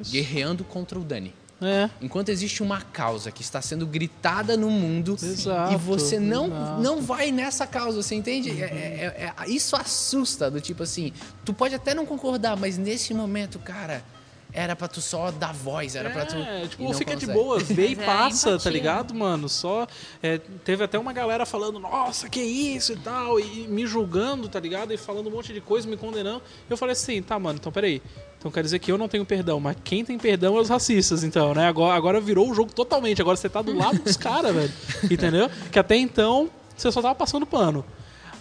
[0.00, 0.10] Isso.
[0.10, 1.32] Guerreando contra o Dani.
[1.60, 1.90] É.
[2.00, 7.02] Enquanto existe uma causa que está sendo gritada no mundo Exato, e você não, não
[7.02, 8.50] vai nessa causa, você entende?
[8.50, 8.58] Uhum.
[8.60, 11.12] É, é, é, isso assusta, do tipo assim,
[11.44, 14.04] tu pode até não concordar, mas nesse momento, cara,
[14.52, 16.36] era pra tu só dar voz, era é, pra tu.
[16.36, 17.26] É, tipo, fica consegue.
[17.26, 19.48] de boa, vê e é passa, tá ligado, mano?
[19.48, 19.86] Só.
[20.22, 24.58] É, teve até uma galera falando, nossa, que isso e tal, e me julgando, tá
[24.58, 24.92] ligado?
[24.92, 26.42] E falando um monte de coisa, me condenando.
[26.68, 28.02] Eu falei assim, tá, mano, então peraí.
[28.38, 31.24] Então quer dizer que eu não tenho perdão, mas quem tem perdão é os racistas,
[31.24, 31.66] então, né?
[31.66, 33.20] Agora, agora virou o jogo totalmente.
[33.20, 34.72] Agora você tá do lado dos caras, velho.
[35.10, 35.50] Entendeu?
[35.72, 37.84] Que até então você só tava passando pano.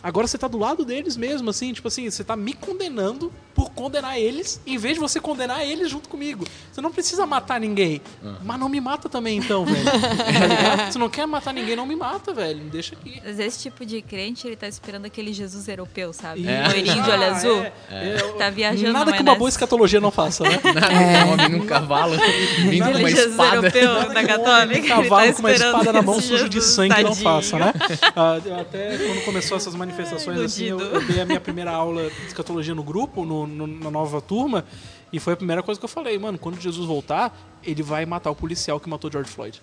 [0.02, 3.72] Agora você tá do lado deles mesmo, assim, tipo assim, você tá me condenando por
[3.72, 6.46] condenar eles, em vez de você condenar eles junto comigo.
[6.72, 8.00] Você não precisa matar ninguém.
[8.22, 8.36] Uhum.
[8.44, 9.84] Mas não me mata também, então, velho.
[9.84, 12.64] tá você não quer matar ninguém, não me mata, velho.
[12.64, 13.20] Me deixa aqui.
[13.26, 16.48] Mas esse tipo de crente, ele tá esperando aquele Jesus europeu, sabe?
[16.48, 16.68] É.
[16.68, 17.64] Loirinho de olho ah, azul.
[17.64, 17.74] É.
[17.90, 18.18] É.
[18.38, 20.60] Tá viajando Nada que uma boa escatologia não faça, né?
[20.64, 21.26] Nada é.
[21.26, 22.16] um homem num cavalo,
[22.62, 23.56] vindo com uma Jesus espada.
[23.56, 24.80] europeu da católica.
[24.80, 27.10] Um cavalo tá com uma espada na mão sujo de sangue tadinho.
[27.10, 27.74] não faça, né?
[27.76, 32.10] Uh, até quando começou essas manifestações manifestações assim, eu, eu, dei a minha primeira aula
[32.10, 34.66] de escatologia no grupo, no, no, na nova turma,
[35.12, 38.30] e foi a primeira coisa que eu falei, mano, quando Jesus voltar, ele vai matar
[38.30, 39.62] o policial que matou George Floyd.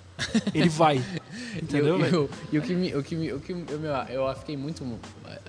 [0.54, 1.04] Ele vai.
[1.62, 2.30] Entendeu?
[2.50, 2.94] E o que me.
[2.94, 4.84] O que me, o que eu, eu fiquei muito.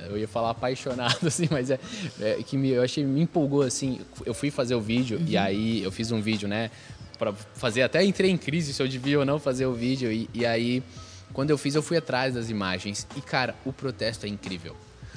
[0.09, 1.79] Eu ia falar apaixonado, assim, mas é,
[2.19, 4.01] é que me, eu achei, me empolgou assim.
[4.25, 5.25] Eu fui fazer o vídeo uhum.
[5.27, 6.71] e aí eu fiz um vídeo, né?
[7.17, 10.11] Pra fazer, até entrei em crise se eu devia ou não fazer o vídeo.
[10.11, 10.83] E, e aí,
[11.35, 13.05] quando eu fiz, eu fui atrás das imagens.
[13.17, 14.73] E, cara, o protesto é incrível.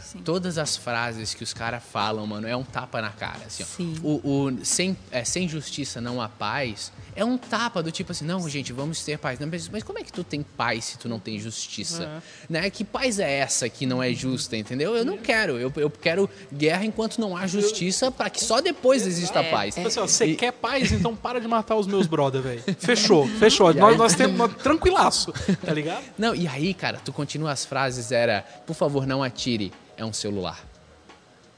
[0.08, 0.20] Sim.
[0.20, 3.44] Todas as frases que os caras falam, mano, é um tapa na cara.
[3.44, 3.94] Assim, Sim.
[4.02, 8.24] O, o, sem, é, sem justiça não há paz é um tapa do tipo assim,
[8.24, 9.38] não, gente, vamos ter paz.
[9.38, 12.04] Não, mas, mas como é que tu tem paz se tu não tem justiça?
[12.04, 12.20] É.
[12.48, 12.70] Né?
[12.70, 14.96] Que paz é essa que não é justa, entendeu?
[14.96, 15.58] Eu não quero.
[15.58, 19.76] Eu, eu quero guerra enquanto não há justiça para que só depois exista é, paz.
[19.76, 19.82] É.
[19.90, 20.36] Você e...
[20.36, 22.62] quer paz, então para de matar os meus brother, velho.
[22.78, 23.74] Fechou, fechou.
[23.74, 25.34] nós, nós temos tranquilaço,
[25.66, 26.04] tá ligado?
[26.16, 30.12] Não, e aí, cara, tu continua as frases, era, por favor, não atire é um
[30.12, 30.64] celular.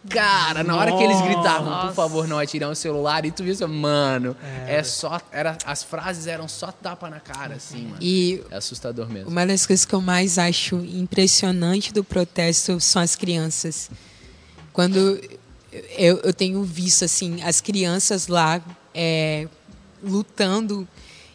[0.08, 3.68] Cara, na hora que eles gritavam, por favor, não atirem o celular, e tu viu,
[3.68, 4.34] mano,
[4.66, 4.76] é.
[4.76, 5.20] é, só.
[5.30, 7.98] Era, as frases eram só tapa na cara, assim, mano.
[8.00, 9.28] E é assustador mesmo.
[9.28, 13.90] Uma das coisas que eu mais acho impressionante do protesto são as crianças.
[14.72, 15.20] Quando
[15.98, 18.62] eu, eu tenho visto, assim, as crianças lá
[18.94, 19.46] é,
[20.02, 20.88] lutando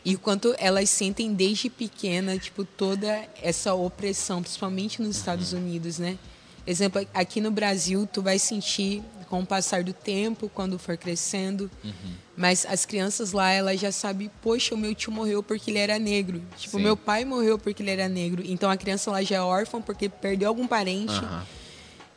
[0.03, 5.99] e o quanto elas sentem desde pequena, tipo, toda essa opressão, principalmente nos Estados Unidos,
[5.99, 6.17] né?
[6.67, 11.69] Exemplo, aqui no Brasil, tu vai sentir com o passar do tempo, quando for crescendo.
[11.83, 11.91] Uhum.
[12.37, 15.97] Mas as crianças lá, elas já sabem, poxa, o meu tio morreu porque ele era
[15.97, 16.41] negro.
[16.57, 16.83] Tipo, Sim.
[16.83, 18.43] meu pai morreu porque ele era negro.
[18.45, 21.13] Então a criança lá já é órfã porque perdeu algum parente.
[21.13, 21.41] Uhum.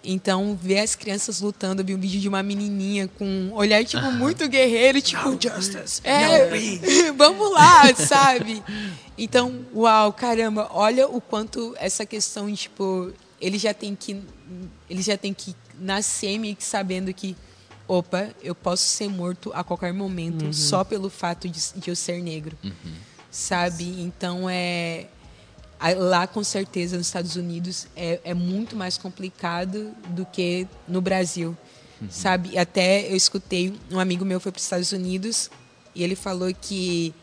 [0.03, 3.85] Então, ver as crianças lutando, eu vi um vídeo de uma menininha com um olhar,
[3.85, 4.17] tipo, uh -huh.
[4.17, 5.29] muito guerreiro, tipo...
[5.29, 8.63] No justice, é, no vamos lá, sabe?
[9.19, 14.21] Então, uau, caramba, olha o quanto essa questão, tipo, ele já tem que
[14.89, 17.37] ele já tem que nascer meio que sabendo que
[17.87, 20.53] opa, eu posso ser morto a qualquer momento uhum.
[20.53, 22.57] só pelo fato de, de eu ser negro.
[22.63, 22.95] Uhum.
[23.31, 23.85] Sabe?
[24.03, 25.07] Então é
[25.97, 31.57] lá com certeza nos Estados Unidos é, é muito mais complicado do que no Brasil.
[32.01, 32.09] Uhum.
[32.11, 32.59] Sabe?
[32.59, 35.51] Até eu escutei um amigo meu foi para os Estados Unidos
[35.95, 37.15] e ele falou que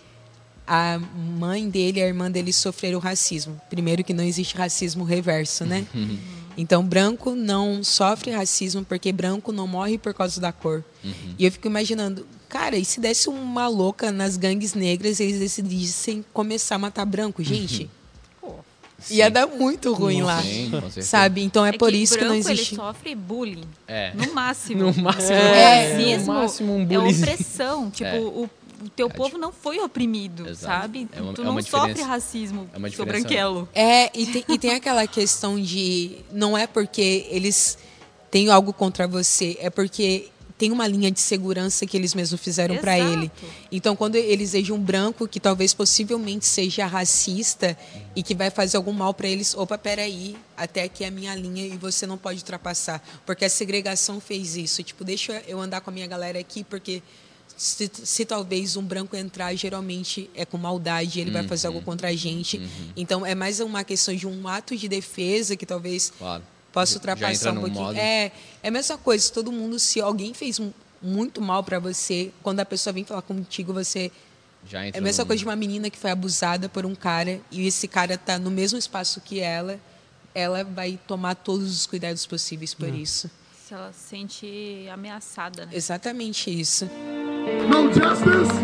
[0.68, 1.00] a
[1.38, 3.60] mãe dele e a irmã dele sofreram racismo.
[3.70, 5.86] Primeiro que não existe racismo reverso, né?
[5.94, 6.18] Uhum.
[6.58, 10.84] Então, branco não sofre racismo porque branco não morre por causa da cor.
[11.04, 11.36] Uhum.
[11.38, 15.40] E eu fico imaginando, cara, e se desse uma louca nas gangues negras e eles
[15.40, 17.48] decidissem começar a matar branco, uhum.
[17.48, 17.84] gente?
[17.84, 17.90] Uhum.
[19.10, 20.42] Ia dar muito ruim lá.
[20.42, 21.44] Sim, sabe?
[21.44, 22.74] Então é, é por isso que não existe.
[22.74, 23.68] Ele sofre bullying.
[23.88, 24.14] É.
[24.16, 24.86] No máximo.
[24.96, 25.34] No máximo.
[25.34, 26.18] É, é.
[26.18, 27.14] no máximo um bullying.
[27.14, 27.92] É opressão.
[27.92, 28.20] Tipo, é.
[28.20, 28.50] o
[28.84, 30.82] o teu é povo não foi oprimido, Exato.
[30.82, 31.08] sabe?
[31.12, 33.68] É uma, tu é não sofre racismo, é seu branquelo.
[33.74, 36.18] É, e tem, e tem aquela questão de.
[36.32, 37.78] Não é porque eles
[38.30, 42.78] têm algo contra você, é porque tem uma linha de segurança que eles mesmos fizeram
[42.78, 43.30] para ele.
[43.72, 47.78] Então, quando eles vejam um branco que talvez possivelmente seja racista
[48.16, 51.36] e que vai fazer algum mal para eles, opa, peraí, até aqui é a minha
[51.36, 53.06] linha e você não pode ultrapassar.
[53.26, 54.82] Porque a segregação fez isso.
[54.82, 57.04] Tipo, deixa eu andar com a minha galera aqui, porque
[57.58, 61.38] se, se, talvez um branco entrar, geralmente é com maldade, ele uhum.
[61.38, 62.58] vai fazer algo contra a gente.
[62.58, 62.90] Uhum.
[62.96, 66.44] Então é mais uma questão de um ato de defesa que talvez claro.
[66.74, 67.82] possa ultrapassar um pouquinho.
[67.82, 67.98] Modo...
[67.98, 70.60] É, é a mesma coisa, todo mundo, se alguém fez
[71.02, 74.12] muito mal para você, quando a pessoa vem falar contigo, você.
[74.74, 75.28] é a mesma no...
[75.28, 78.52] coisa de uma menina que foi abusada por um cara e esse cara tá no
[78.52, 79.80] mesmo espaço que ela,
[80.34, 82.96] ela vai tomar todos os cuidados possíveis por uhum.
[82.96, 83.30] isso.
[83.66, 85.72] Se ela se sente ameaçada, né?
[85.74, 86.86] Exatamente isso.
[87.68, 88.62] No justice,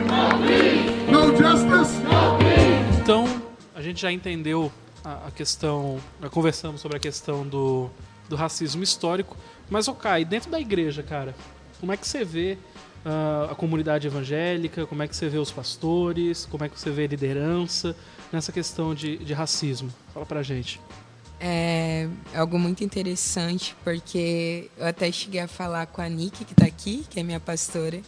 [1.10, 1.96] no justice,
[3.02, 3.26] Então,
[3.74, 4.72] a gente já entendeu
[5.04, 7.90] a, a questão, já conversamos sobre a questão do,
[8.30, 9.36] do racismo histórico,
[9.72, 11.34] mas, ok, dentro da igreja, cara,
[11.80, 12.60] como é que você vê
[13.04, 16.92] uh, a comunidade evangélica, como é que você vê os pastores, como é que você
[16.92, 17.96] vê a liderança
[18.32, 19.92] nessa questão de, de racismo?
[20.14, 20.80] Fala pra gente.
[21.44, 26.66] É algo muito interessante, porque eu até cheguei a falar com a Nick, que está
[26.66, 28.00] aqui, que é minha pastora,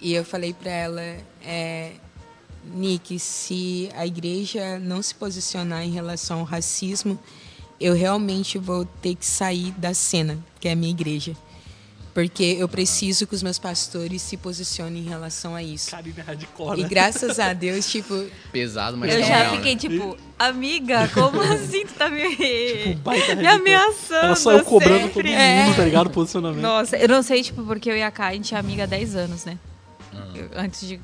[0.00, 1.00] e eu falei para ela,
[1.44, 1.92] é,
[2.74, 7.16] Nick, se a igreja não se posicionar em relação ao racismo,
[7.78, 11.36] eu realmente vou ter que sair da cena, que é a minha igreja.
[12.12, 15.90] Porque eu preciso que os meus pastores se posicionem em relação a isso.
[15.90, 16.80] Carina hardcore.
[16.80, 18.26] E graças a Deus, tipo.
[18.50, 19.80] Pesado, mas Eu já fiquei né?
[19.80, 24.26] tipo, amiga, como assim tu tá me, tipo, me ameaçando?
[24.26, 25.22] Ela saiu cobrando sempre.
[25.22, 25.74] todo mundo, é.
[25.74, 26.10] tá ligado?
[26.10, 26.62] Posicionamento.
[26.62, 28.86] Nossa, eu não sei, tipo, porque eu e a Kai, a gente é amiga há
[28.86, 29.58] 10 anos, né?
[30.54, 31.00] antes de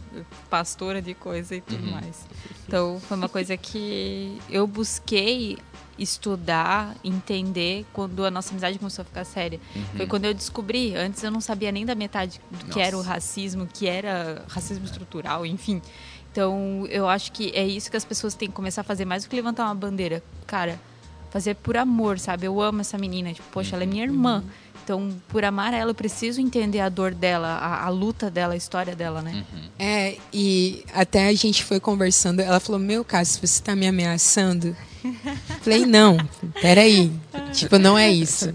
[0.48, 1.92] pastora de coisa e tudo uhum.
[1.92, 2.26] mais.
[2.66, 5.58] Então, foi uma coisa que eu busquei
[5.98, 9.60] estudar, entender quando a nossa amizade começou a ficar séria.
[9.74, 9.84] Uhum.
[9.96, 12.72] Foi quando eu descobri, antes eu não sabia nem da metade do nossa.
[12.72, 15.80] que era o racismo, que era racismo estrutural, enfim.
[16.30, 19.24] Então, eu acho que é isso que as pessoas têm que começar a fazer mais
[19.24, 20.22] do que levantar uma bandeira.
[20.46, 20.78] Cara,
[21.30, 22.46] fazer por amor, sabe?
[22.46, 24.42] Eu amo essa menina, tipo, poxa, ela é minha irmã.
[24.44, 24.50] Uhum.
[24.86, 28.56] Então, por amar ela, eu preciso entender a dor dela, a, a luta dela, a
[28.56, 29.44] história dela, né?
[29.52, 29.62] Uhum.
[29.76, 34.76] É, e até a gente foi conversando, ela falou, meu Cássio, você está me ameaçando?
[35.60, 36.16] falei, não,
[36.62, 37.10] peraí.
[37.52, 38.54] tipo, não é isso.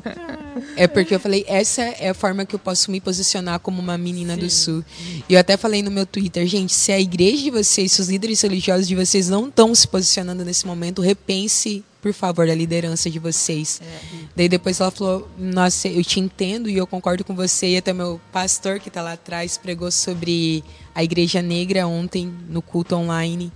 [0.77, 3.97] É porque eu falei, essa é a forma que eu posso me posicionar como uma
[3.97, 4.39] menina Sim.
[4.39, 4.85] do Sul.
[5.27, 8.07] E eu até falei no meu Twitter, gente, se a igreja de vocês, se os
[8.07, 13.09] líderes religiosos de vocês não estão se posicionando nesse momento, repense por favor, a liderança
[13.09, 13.79] de vocês.
[13.81, 13.99] É.
[14.35, 17.67] Daí depois ela falou, nossa, eu te entendo e eu concordo com você.
[17.67, 20.63] E até meu pastor que está lá atrás pregou sobre
[20.95, 23.51] a igreja negra ontem no culto online.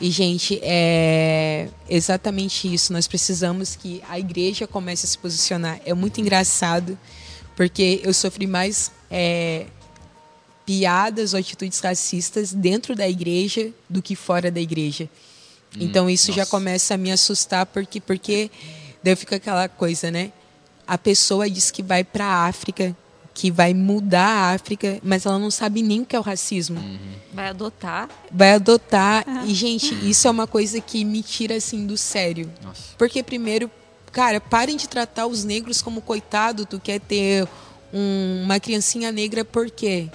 [0.00, 2.92] E, gente, é exatamente isso.
[2.92, 5.80] Nós precisamos que a igreja comece a se posicionar.
[5.84, 6.98] É muito engraçado,
[7.54, 9.66] Porque eu sofri mais é,
[10.66, 15.08] piadas ou atitudes racistas dentro da igreja do que fora da igreja.
[15.76, 16.40] Hum, então isso nossa.
[16.40, 18.50] já começa a me assustar porque porque
[19.02, 20.32] daí fica aquela coisa, né?
[20.86, 22.96] A pessoa diz que vai para a África,
[23.36, 26.80] que vai mudar a África, mas ela não sabe nem o que é o racismo.
[26.80, 26.98] Uhum.
[27.34, 28.08] Vai adotar.
[28.32, 29.28] Vai adotar.
[29.28, 29.44] Uhum.
[29.46, 32.50] E, gente, isso é uma coisa que me tira, assim, do sério.
[32.62, 32.94] Nossa.
[32.96, 33.70] Porque, primeiro,
[34.10, 36.64] cara, parem de tratar os negros como coitado.
[36.64, 37.46] Tu quer ter
[37.92, 40.08] um, uma criancinha negra por quê?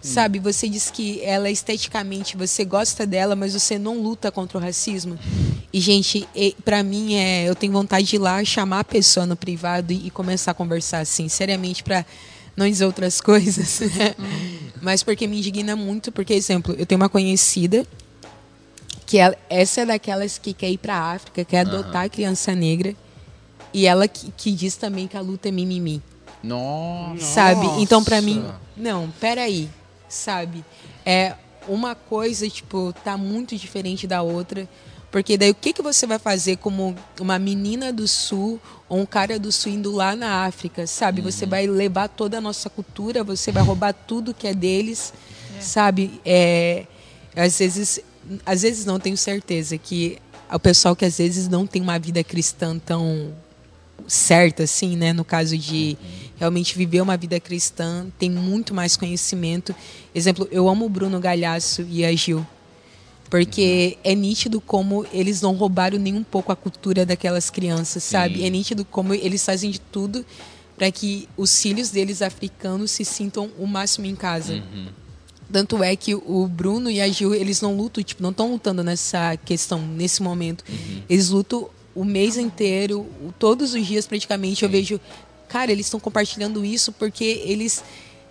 [0.00, 4.60] Sabe, você diz que ela esteticamente você gosta dela, mas você não luta contra o
[4.60, 5.18] racismo.
[5.72, 6.28] E gente,
[6.64, 10.06] para mim é, eu tenho vontade de ir lá chamar a pessoa no privado e,
[10.06, 12.06] e começar a conversar assim, seriamente para
[12.56, 14.14] não dizer outras coisas, né?
[14.80, 17.86] mas porque me indigna muito, porque exemplo, eu tenho uma conhecida
[19.04, 22.06] que ela, essa é daquelas que quer ir para a África, quer adotar uhum.
[22.06, 22.94] a criança negra,
[23.72, 26.02] e ela que, que diz também que a luta é mimimi.
[26.42, 27.24] Nossa.
[27.24, 27.66] Sabe?
[27.82, 28.44] Então, para mim,
[28.76, 29.68] não, peraí
[30.08, 30.64] sabe?
[31.04, 31.34] É
[31.68, 34.68] uma coisa, tipo, tá muito diferente da outra.
[35.10, 39.06] Porque daí o que, que você vai fazer como uma menina do sul ou um
[39.06, 41.20] cara do sul indo lá na África, sabe?
[41.20, 41.30] Uhum.
[41.30, 45.12] Você vai levar toda a nossa cultura, você vai roubar tudo que é deles,
[45.56, 45.60] é.
[45.60, 46.20] sabe?
[46.24, 46.86] É,
[47.34, 48.00] às vezes,
[48.44, 50.18] às vezes não tenho certeza que
[50.52, 53.32] o pessoal que às vezes não tem uma vida cristã tão
[54.06, 55.12] certa, assim, né?
[55.12, 55.96] No caso de
[56.36, 59.74] realmente viver uma vida cristã, tem muito mais conhecimento.
[60.14, 62.46] Exemplo, eu amo o Bruno Galhaço e a Gil,
[63.30, 68.38] porque é nítido como eles não roubaram nem um pouco a cultura daquelas crianças, sabe?
[68.38, 68.46] Sim.
[68.46, 70.24] É nítido como eles fazem de tudo
[70.76, 74.54] para que os filhos deles africanos se sintam o máximo em casa.
[74.54, 74.88] Uhum.
[75.50, 78.82] Tanto é que o Bruno e a Gil, eles não lutam, tipo, não estão lutando
[78.82, 80.64] nessa questão, nesse momento.
[80.68, 81.02] Uhum.
[81.08, 83.06] Eles lutam o mês inteiro,
[83.38, 84.66] todos os dias praticamente, Sim.
[84.66, 85.00] eu vejo,
[85.48, 87.82] cara, eles estão compartilhando isso porque eles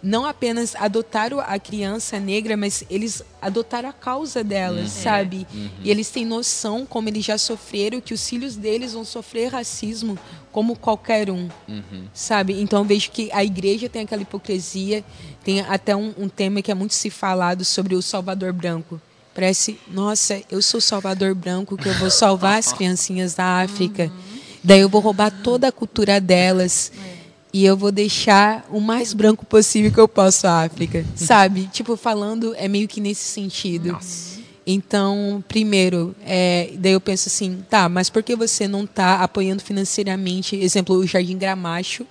[0.06, 5.01] não apenas adotaram a criança negra, mas eles adotaram a causa delas, uhum.
[5.04, 5.47] sabe?
[5.51, 5.69] Uhum.
[5.84, 10.17] E eles têm noção, como eles já sofreram, que os filhos deles vão sofrer racismo
[10.51, 12.06] como qualquer um, uhum.
[12.13, 12.62] sabe?
[12.62, 15.04] Então eu vejo que a igreja tem aquela hipocrisia,
[15.43, 19.01] tem até um, um tema que é muito se falado sobre o Salvador Branco.
[19.34, 24.04] Parece, nossa, eu sou Salvador Branco, que eu vou salvar as criancinhas da África.
[24.04, 24.35] Uhum.
[24.65, 26.91] Daí eu vou roubar toda a cultura delas.
[26.97, 27.15] É.
[27.54, 31.06] E eu vou deixar o mais branco possível que eu posso a África.
[31.15, 31.69] Sabe?
[31.71, 33.93] Tipo, falando é meio que nesse sentido.
[33.93, 34.36] Nossa.
[34.67, 39.62] Então, primeiro, é, daí eu penso assim, tá, mas por que você não está apoiando
[39.62, 42.06] financeiramente, exemplo, o Jardim Gramacho,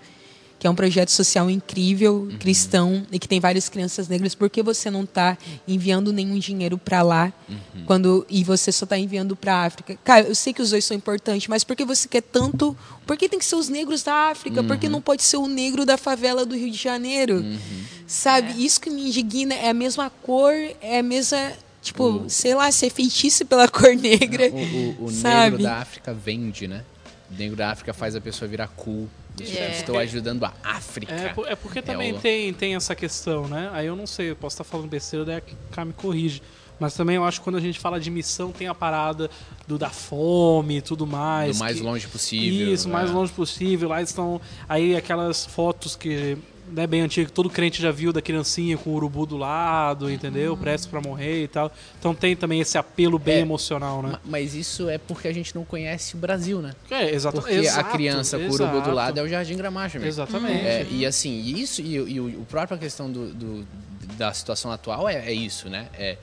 [0.65, 2.39] que é um projeto social incrível, uhum.
[2.39, 5.37] cristão, e que tem várias crianças negras, por que você não está
[5.69, 7.85] enviando nenhum dinheiro para lá uhum.
[7.85, 9.99] quando e você só está enviando para a África?
[10.03, 12.75] Cara, eu sei que os dois são importantes, mas por que você quer tanto?
[13.07, 14.63] Por que tem que ser os negros da África?
[14.63, 14.67] Uhum.
[14.67, 14.93] Por que uhum.
[14.93, 17.41] não pode ser o negro da favela do Rio de Janeiro?
[17.41, 17.59] Uhum.
[18.07, 18.53] Sabe?
[18.53, 18.65] É.
[18.65, 22.31] Isso que me indigna é a mesma cor, é a mesma tipo, o...
[22.31, 24.49] sei lá, ser feitiço pela cor negra.
[24.49, 26.83] O, o, o negro da África vende, né?
[27.31, 29.09] O negro da África faz a pessoa virar cool.
[29.41, 29.75] Yeah.
[29.75, 31.13] Estou ajudando a África.
[31.13, 32.21] É, é porque também é o...
[32.21, 33.71] tem, tem essa questão, né?
[33.73, 36.41] Aí eu não sei, eu posso estar falando besteira, daí a Cá me corrige.
[36.79, 39.31] Mas também eu acho que quando a gente fala de missão, tem a parada
[39.67, 41.57] do da fome e tudo mais.
[41.57, 41.83] Do mais que...
[41.83, 42.73] longe possível.
[42.73, 43.17] Isso, mais né?
[43.17, 43.89] longe possível.
[43.89, 46.37] Lá estão aí aquelas fotos que
[46.69, 50.53] né, bem antigo, todo crente já viu da criancinha com o urubu do lado, entendeu?
[50.53, 50.59] Uhum.
[50.59, 51.73] Prestes para morrer e tal.
[51.99, 54.19] Então tem também esse apelo bem é, emocional, né?
[54.25, 56.73] Mas isso é porque a gente não conhece o Brasil, né?
[56.91, 57.41] É, exato.
[57.41, 60.09] Porque exato, a criança com o urubu do lado é o Jardim Gramacho mesmo.
[60.09, 60.67] Exatamente.
[60.67, 63.67] É, e assim, isso e, e o, o própria questão do, do,
[64.17, 65.89] da situação atual é, é isso, né?
[65.95, 66.17] É,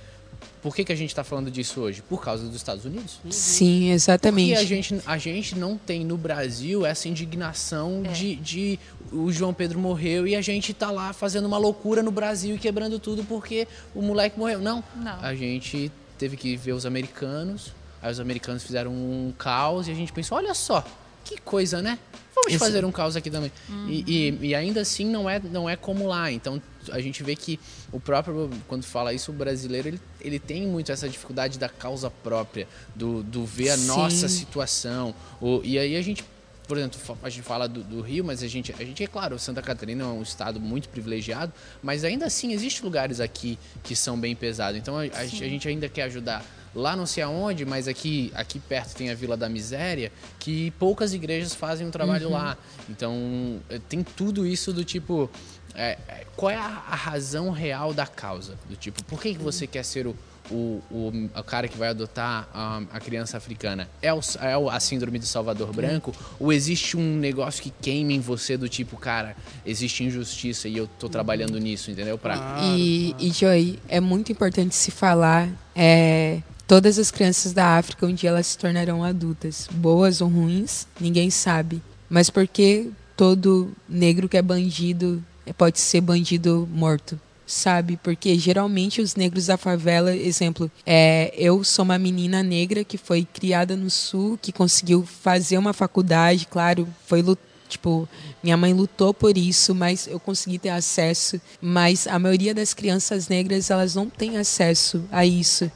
[0.62, 2.02] por que, que a gente está falando disso hoje?
[2.02, 3.20] Por causa dos Estados Unidos.
[3.26, 3.32] Uhum.
[3.32, 4.54] Sim, exatamente.
[4.54, 8.10] Porque a gente, a gente não tem no Brasil essa indignação é.
[8.10, 8.80] de, de
[9.12, 12.60] o João Pedro morreu e a gente tá lá fazendo uma loucura no Brasil e
[12.60, 14.60] quebrando tudo porque o moleque morreu.
[14.60, 14.84] Não.
[14.96, 15.20] não.
[15.22, 19.96] A gente teve que ver os americanos, aí os americanos fizeram um caos e a
[19.96, 20.86] gente pensou, olha só,
[21.24, 21.98] que coisa, né?
[22.36, 22.60] Vamos Esse...
[22.60, 23.52] fazer um caos aqui também.
[23.68, 23.90] Uhum.
[23.90, 26.32] E, e, e, ainda assim não é, não é como lá.
[26.32, 27.60] Então a gente vê que
[27.92, 32.10] o próprio, quando fala isso, o brasileiro ele, ele tem muito essa dificuldade da causa
[32.10, 33.88] própria, do, do ver a Sim.
[33.88, 35.14] nossa situação.
[35.40, 36.24] O, e aí a gente
[36.68, 39.38] por exemplo, a gente fala do, do, Rio, mas a gente, a gente é claro,
[39.38, 41.52] Santa Catarina é um estado muito privilegiado,
[41.84, 44.80] mas ainda assim existem lugares aqui que são bem pesados.
[44.80, 48.60] Então a, a, a gente ainda quer ajudar lá não sei aonde, mas aqui, aqui
[48.60, 52.34] perto tem a Vila da Miséria, que poucas igrejas fazem um trabalho uhum.
[52.34, 52.58] lá.
[52.90, 55.30] Então eh, tem tudo isso do tipo.
[55.76, 55.98] É,
[56.36, 58.56] qual é a, a, razão real da causa?
[58.70, 60.16] Do tipo, por que, que você quer ser o,
[60.50, 64.80] o, o, o cara que vai adotar a, a criança africana é, o, é a
[64.80, 66.14] síndrome de Salvador Branco?
[66.40, 70.88] Ou existe um negócio que queima em você do tipo, cara, existe injustiça e eu
[70.88, 72.18] tô trabalhando nisso, entendeu?
[72.18, 72.58] Pra...
[72.64, 75.50] E, e Joy, é muito importante se falar.
[75.76, 80.88] É, todas as crianças da África um dia elas se tornarão adultas, boas ou ruins,
[81.00, 81.82] ninguém sabe.
[82.10, 85.24] Mas porque todo negro que é bandido
[85.54, 87.20] pode ser bandido morto?
[87.52, 87.98] sabe?
[88.02, 93.28] Porque geralmente os negros da favela, exemplo, é, eu sou uma menina negra que foi
[93.32, 97.22] criada no sul, que conseguiu fazer uma faculdade, claro, foi
[97.68, 98.08] tipo,
[98.44, 103.28] minha mãe lutou por isso, mas eu consegui ter acesso, mas a maioria das crianças
[103.28, 105.72] negras, elas não têm acesso a isso.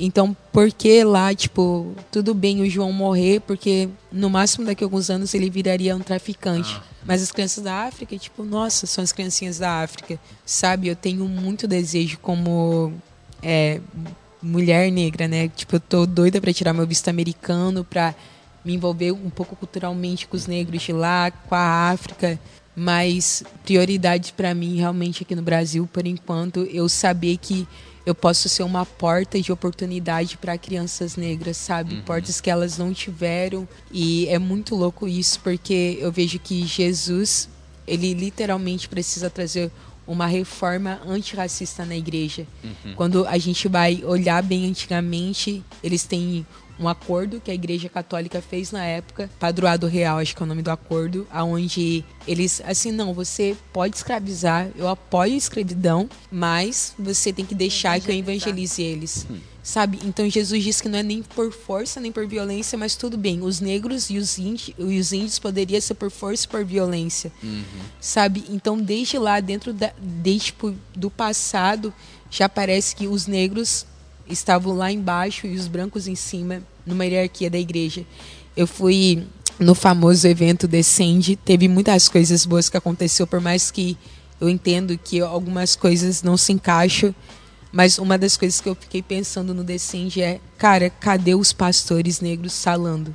[0.00, 4.86] Então, por que lá, tipo, tudo bem o João morrer, porque no máximo daqui a
[4.86, 6.72] alguns anos ele viraria um traficante.
[6.76, 6.82] Ah.
[7.04, 10.18] Mas as crianças da África, tipo, nossa, são as criancinhas da África.
[10.44, 12.92] Sabe, eu tenho muito desejo como
[13.42, 13.80] é,
[14.42, 15.48] mulher negra, né?
[15.48, 18.14] Tipo, eu tô doida para tirar meu visto americano, para
[18.64, 22.38] me envolver um pouco culturalmente com os negros de lá, com a África.
[22.76, 27.66] Mas prioridade para mim, realmente, aqui no Brasil, por enquanto, eu saber que
[28.08, 31.96] eu posso ser uma porta de oportunidade para crianças negras, sabe?
[31.96, 32.00] Uhum.
[32.00, 33.68] Portas que elas não tiveram.
[33.92, 37.50] E é muito louco isso, porque eu vejo que Jesus,
[37.86, 39.70] ele literalmente precisa trazer
[40.06, 42.46] uma reforma antirracista na igreja.
[42.64, 42.94] Uhum.
[42.94, 46.46] Quando a gente vai olhar bem antigamente, eles têm
[46.78, 50.48] um acordo que a Igreja Católica fez na época, Padroado Real, acho que é o
[50.48, 56.94] nome do acordo, aonde eles assim, não, você pode escravizar, eu apoio a escravidão, mas
[56.98, 59.26] você tem que deixar que eu evangelize eles.
[59.30, 59.38] Hum.
[59.68, 59.98] Sabe?
[60.02, 63.42] Então Jesus disse que não é nem por força nem por violência, mas tudo bem.
[63.42, 67.30] Os negros e os, índios, e os índios poderiam ser por força e por violência.
[67.42, 67.62] Uhum.
[68.00, 68.44] Sabe?
[68.48, 71.92] Então, desde lá, dentro da, desde, tipo, do passado,
[72.30, 73.84] já parece que os negros
[74.28, 78.04] estavam lá embaixo e os brancos em cima, numa hierarquia da igreja.
[78.56, 79.26] Eu fui
[79.58, 83.96] no famoso evento Descende, teve muitas coisas boas que aconteceu, por mais que
[84.40, 87.14] eu entendo que algumas coisas não se encaixam,
[87.72, 92.20] mas uma das coisas que eu fiquei pensando no Descende é, cara, cadê os pastores
[92.20, 93.14] negros falando?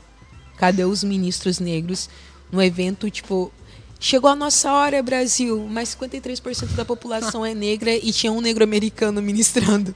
[0.57, 2.09] Cadê os ministros negros
[2.51, 3.51] no evento, tipo,
[3.99, 8.64] chegou a nossa hora, Brasil, mas 53% da população é negra e tinha um negro
[8.64, 9.95] americano ministrando.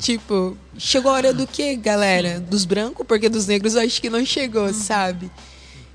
[0.00, 2.40] Tipo, chegou a hora do que, galera?
[2.40, 3.06] Dos brancos?
[3.06, 4.72] Porque dos negros eu acho que não chegou, uhum.
[4.72, 5.30] sabe?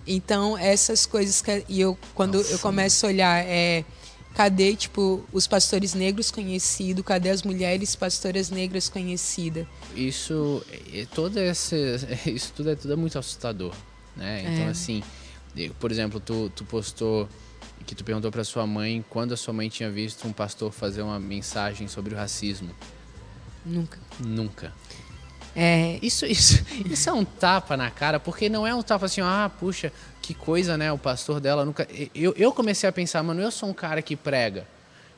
[0.05, 2.51] Então, essas coisas que e eu quando Nossa.
[2.51, 3.85] eu começo a olhar é
[4.33, 9.65] cadê tipo os pastores negros conhecidos, cadê as mulheres pastoras negras conhecidas?
[9.95, 10.63] Isso
[11.13, 11.75] todo esse
[12.25, 13.73] isso tudo é tudo é muito assustador,
[14.15, 14.41] né?
[14.41, 14.69] Então é.
[14.69, 15.01] assim,
[15.79, 17.29] por exemplo, tu, tu postou
[17.85, 21.01] que tu perguntou para sua mãe quando a sua mãe tinha visto um pastor fazer
[21.01, 22.71] uma mensagem sobre o racismo.
[23.65, 23.99] Nunca.
[24.19, 24.73] Nunca.
[25.55, 25.99] É...
[26.01, 29.51] Isso, isso, isso é um tapa na cara, porque não é um tapa assim, ah,
[29.59, 29.91] puxa,
[30.21, 30.91] que coisa, né?
[30.91, 31.87] O pastor dela nunca.
[32.15, 34.65] Eu, eu comecei a pensar, mano, eu sou um cara que prega.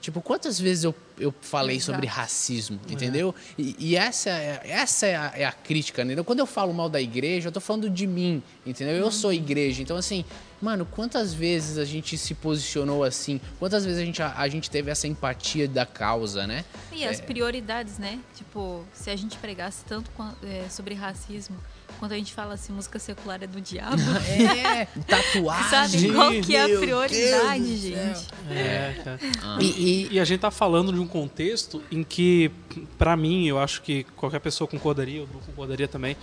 [0.01, 1.93] Tipo, quantas vezes eu, eu falei Exato.
[1.93, 2.93] sobre racismo, é.
[2.93, 3.33] entendeu?
[3.57, 3.61] É.
[3.61, 6.23] E, e, essa, é, essa é a, é, a, crítica, entendeu?
[6.23, 8.95] Quando eu falo mal da igreja, eu tô falando de mim, entendeu?
[8.95, 9.35] Eu sou uhum.
[9.35, 9.81] igreja.
[9.81, 10.25] Então, assim,
[10.61, 13.39] mano, quantas vezes a gente se posicionou assim?
[13.59, 16.65] Quantas vezes a gente, a, a gente teve essa empatia da causa, né?
[16.91, 17.23] E as é.
[17.23, 18.19] prioridades, né?
[18.35, 20.09] Tipo, se a gente pregasse tanto
[20.43, 21.57] é, sobre racismo
[21.99, 23.95] quando a gente fala assim, música secular é do diabo.
[24.35, 25.69] É, tatuagem.
[25.69, 28.27] Sabe qual que é a prioridade, gente?
[28.49, 29.19] É, cara.
[29.41, 29.57] Ah.
[29.59, 32.51] E, e, e, a gente tá falando de um contexto em que,
[32.97, 36.17] para mim, eu acho que qualquer pessoa concordaria, eu concordaria também,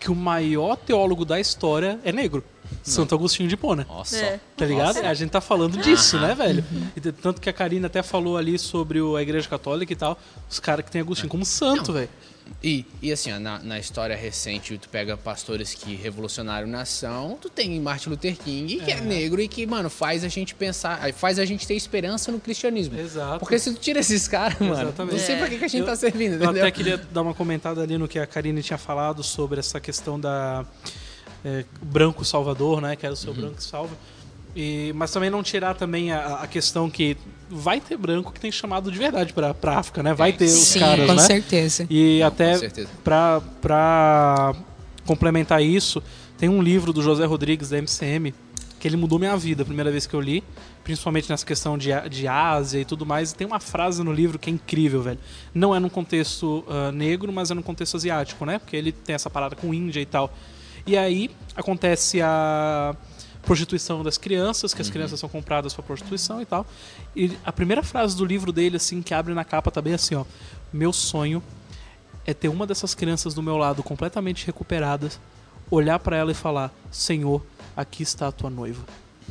[0.00, 2.42] que o maior teólogo da história é negro.
[2.82, 3.86] Santo Agostinho de Pona.
[3.88, 4.16] Nossa.
[4.16, 4.40] É.
[4.56, 4.96] Tá ligado?
[4.96, 5.08] Nossa.
[5.08, 6.64] A gente tá falando disso, né, velho?
[6.96, 10.58] E tanto que a Karina até falou ali sobre a Igreja Católica e tal, os
[10.58, 12.08] caras que tem Agostinho como santo, velho.
[12.62, 17.80] E, e assim, na, na, história recente, tu pega pastores que revolucionaram nação, tu tem
[17.80, 18.98] Martin Luther King, que é.
[18.98, 19.00] é.
[19.00, 22.98] negro e que, mano, faz a gente pensar, faz a gente ter esperança no cristianismo.
[22.98, 23.38] Exato.
[23.38, 25.86] Porque se tu tira esses caras, mano, não sei pra que, que a gente eu,
[25.86, 26.56] tá servindo, entendeu?
[26.56, 29.80] Eu até queria dar uma comentada ali no que a Karine tinha falado sobre essa
[29.80, 30.66] questão da
[31.44, 33.40] é, branco salvador, né, que era o seu uhum.
[33.40, 33.96] branco salva.
[34.54, 37.16] E, mas também não tirar também a, a, questão que
[37.48, 40.12] vai ter branco que tem chamado de verdade para a África, né?
[40.12, 41.22] Vai ter Sim, os caras, com né?
[41.22, 41.86] certeza.
[41.88, 42.54] E não, até
[43.04, 44.54] para
[45.06, 46.02] complementar isso,
[46.36, 48.34] tem um livro do José Rodrigues da MCM
[48.80, 50.42] que ele mudou minha vida a primeira vez que eu li,
[50.82, 53.30] principalmente nessa questão de, de Ásia e tudo mais.
[53.30, 55.18] E tem uma frase no livro que é incrível, velho.
[55.54, 58.58] Não é num contexto uh, negro, mas é num contexto asiático, né?
[58.58, 60.32] Porque ele tem essa parada com Índia e tal.
[60.86, 62.96] E aí acontece a
[63.42, 64.92] prostituição das crianças, que as uhum.
[64.92, 66.66] crianças são compradas para prostituição e tal.
[67.14, 70.14] E a primeira frase do livro dele, assim, que abre na capa, tá bem assim,
[70.14, 70.24] ó.
[70.72, 71.42] Meu sonho
[72.26, 75.18] é ter uma dessas crianças do meu lado completamente recuperadas,
[75.70, 77.44] olhar para ela e falar: Senhor,
[77.76, 78.84] aqui está a tua noiva.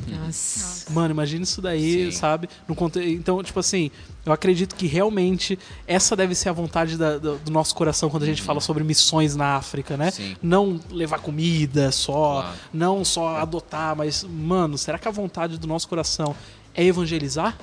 [0.08, 0.90] Nossa.
[0.92, 2.18] Mano, imagina isso daí, Sim.
[2.18, 2.48] sabe?
[2.66, 2.98] No conte...
[3.00, 3.90] Então, tipo assim,
[4.24, 8.22] eu acredito que realmente essa deve ser a vontade da- do, do nosso coração quando
[8.24, 10.06] a gente fala sobre missões na África, né?
[10.06, 10.10] Uhum.
[10.12, 10.36] Sim.
[10.42, 12.56] Não levar comida só, Claro.
[12.72, 16.34] não só adotar, mas, mano, será que a vontade do nosso coração
[16.74, 17.56] é evangelizar?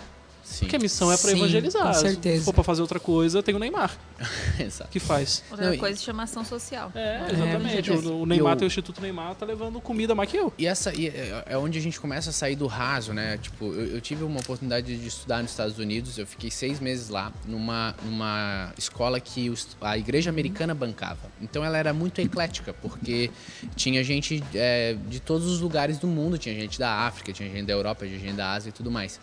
[0.47, 0.59] Sim.
[0.65, 1.87] Porque a missão é Sim, evangelizar.
[1.87, 2.39] com certeza.
[2.39, 3.91] Se for pra fazer outra coisa, tem o Neymar,
[4.57, 4.89] Exato.
[4.89, 5.43] que faz.
[5.51, 6.89] Outra Não, e- coisa chama ação social.
[6.95, 7.91] É, exatamente.
[7.91, 10.53] É, o, o Neymar eu- tem o Instituto Neymar, tá levando comida mais que eu.
[10.57, 13.37] E essa e é é onde a gente começa a sair do raso, né?
[13.37, 16.17] Tipo, eu, eu tive uma oportunidade de estudar nos Estados Unidos.
[16.17, 21.29] Eu fiquei seis meses lá numa, numa escola que os- a igreja americana bancava.
[21.41, 23.29] Então ela era muito eclética, porque
[23.75, 26.37] tinha gente é, de todos os lugares do mundo.
[26.37, 29.19] Tinha gente da África, tinha gente da Europa, tinha gente da Ásia e tudo mais.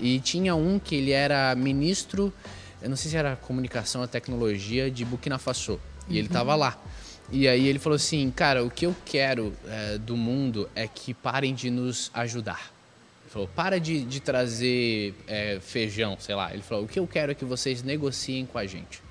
[0.00, 2.32] E tinha um que ele era ministro,
[2.82, 5.80] eu não sei se era comunicação ou tecnologia de Burkina Faso.
[6.08, 6.76] E ele tava lá.
[7.30, 11.12] E aí ele falou assim, cara, o que eu quero é, do mundo é que
[11.12, 12.72] parem de nos ajudar.
[13.22, 16.52] Ele falou, para de, de trazer é, feijão, sei lá.
[16.52, 19.02] Ele falou, o que eu quero é que vocês negociem com a gente.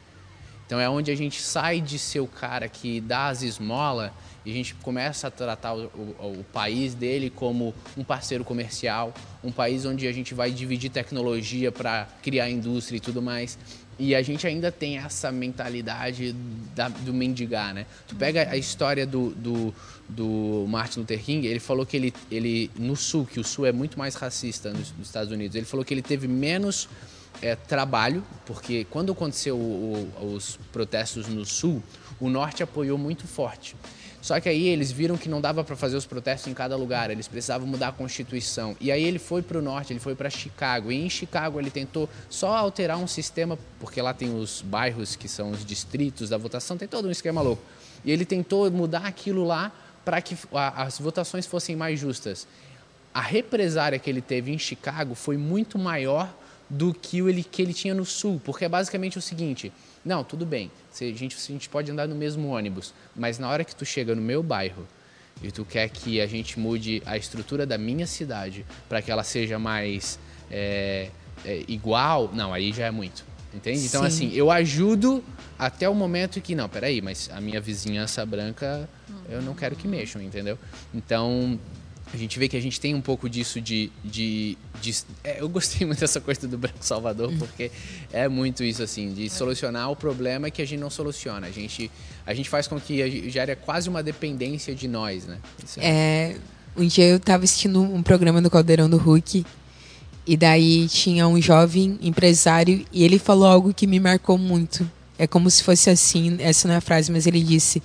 [0.68, 4.11] Então é onde a gente sai de ser o cara que dá as esmolas
[4.45, 9.13] e a gente começa a tratar o, o- o país dele como um parceiro comercial,
[9.41, 13.57] um país onde a gente vai dividir tecnologia para criar indústria e tudo mais.
[13.99, 16.34] E a gente ainda tem essa mentalidade
[16.76, 17.86] da- do mendigar, né?
[18.07, 19.74] Tu pega a história do, do,
[20.07, 23.72] do Martin Luther King, ele falou que ele, ele, no Sul, que o Sul é
[23.72, 26.88] muito mais racista nos, nos Estados Unidos, ele falou que ele teve menos
[27.41, 31.81] é, trabalho, porque quando aconteceu o- o- os protestos no Sul,
[32.19, 33.75] o Norte apoiou muito forte.
[34.21, 37.09] Só que aí eles viram que não dava para fazer os protestos em cada lugar,
[37.11, 38.75] eles precisavam mudar a Constituição.
[38.81, 40.91] E aí ele foi para o Norte, ele foi para Chicago.
[40.91, 45.29] E em Chicago ele tentou só alterar um sistema, porque lá tem os bairros que
[45.29, 47.61] são os distritos da votação, tem todo um esquema louco.
[48.03, 49.71] E ele tentou mudar aquilo lá
[50.03, 52.47] para que as votações fossem mais justas
[53.13, 56.31] a represária que ele teve em Chicago foi muito maior
[56.70, 59.72] do que ele, que ele tinha no sul, porque é basicamente o seguinte:
[60.03, 63.63] não, tudo bem, a, gente, a gente pode andar no mesmo ônibus, mas na hora
[63.63, 64.88] que tu chega no meu bairro
[65.41, 69.24] e tu quer que a gente mude a estrutura da minha cidade para que ela
[69.24, 71.09] seja mais é,
[71.45, 73.26] é, igual, não, aí já é muito.
[73.53, 73.86] Entende?
[73.86, 74.07] Então, Sim.
[74.07, 75.24] assim, eu ajudo
[75.57, 78.88] até o momento que, não, peraí, mas a minha vizinhança branca
[79.30, 80.57] eu não quero que mexam, entendeu?
[80.93, 81.59] Então,
[82.13, 83.91] a gente vê que a gente tem um pouco disso de.
[84.03, 87.69] de, de- é, eu gostei muito dessa coisa do Branco Salvador, porque
[88.11, 91.47] é muito isso, assim, de solucionar o problema que a gente não soluciona.
[91.47, 91.91] A gente,
[92.25, 95.37] a gente faz com que gente gere quase uma dependência de nós, né?
[95.63, 96.35] Isso É,
[96.75, 99.45] um dia eu tava assistindo um programa no Caldeirão do Hulk
[100.25, 104.89] e daí tinha um jovem empresário e ele falou algo que me marcou muito.
[105.19, 107.81] É como se fosse assim, essa não é a frase, mas ele disse: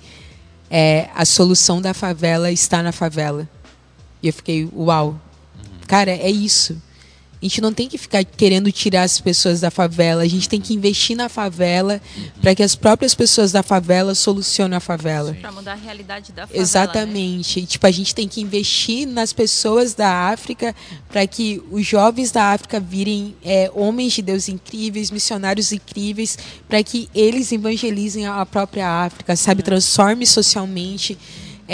[0.69, 3.49] é, a solução da favela está na favela.
[4.23, 5.19] E eu fiquei, uau.
[5.85, 6.81] Cara, é isso.
[7.41, 10.23] A gente não tem que ficar querendo tirar as pessoas da favela.
[10.23, 12.01] A gente tem que investir na favela
[12.41, 15.33] para que as próprias pessoas da favela solucionem a favela.
[15.33, 16.63] Pra mudar a realidade da favela, né?
[16.63, 17.59] Exatamente.
[17.59, 20.73] E, Tipo, a gente tem que investir nas pessoas da África
[21.09, 26.37] para que os jovens da África virem é, homens de Deus incríveis, missionários incríveis,
[26.69, 29.63] para que eles evangelizem a própria África, sabe?
[29.63, 31.17] Transforme socialmente.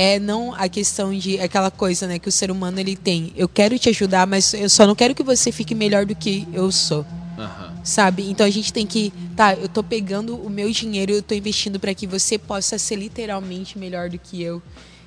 [0.02, 3.34] É não a questão de aquela coisa, né, que o ser humano ele tem.
[3.36, 6.48] Eu quero te ajudar, mas eu só não quero que você fique melhor do que
[6.54, 7.06] eu sou
[7.38, 7.74] Aham.
[7.84, 8.30] sabe?
[8.30, 11.82] Então a gente tem que, tá, eu tô pegando o meu dinheiro, eu tô investindo
[11.82, 14.62] para que você possa ser literalmente melhor do que eu.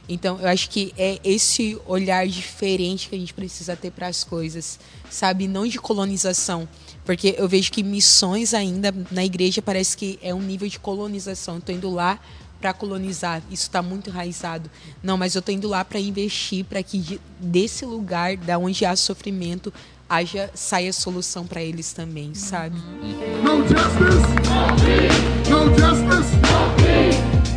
[0.07, 4.23] Então eu acho que é esse olhar diferente que a gente precisa ter para as
[4.23, 4.79] coisas,
[5.09, 5.49] sabe?
[5.49, 6.69] Não de colonização,
[7.03, 11.61] porque eu vejo que missões ainda na igreja parece que é um nível de colonização.
[11.61, 12.21] Tô indo lá
[12.63, 14.71] para colonizar, isso está muito enraizado.
[15.03, 18.85] Não, mas eu tô indo lá para investir para que de- desse lugar, da onde
[18.87, 19.75] há sofrimento,
[20.09, 22.77] haja saia solução para eles também, sabe?
[23.43, 25.51] No justice.
[25.51, 26.33] No justice.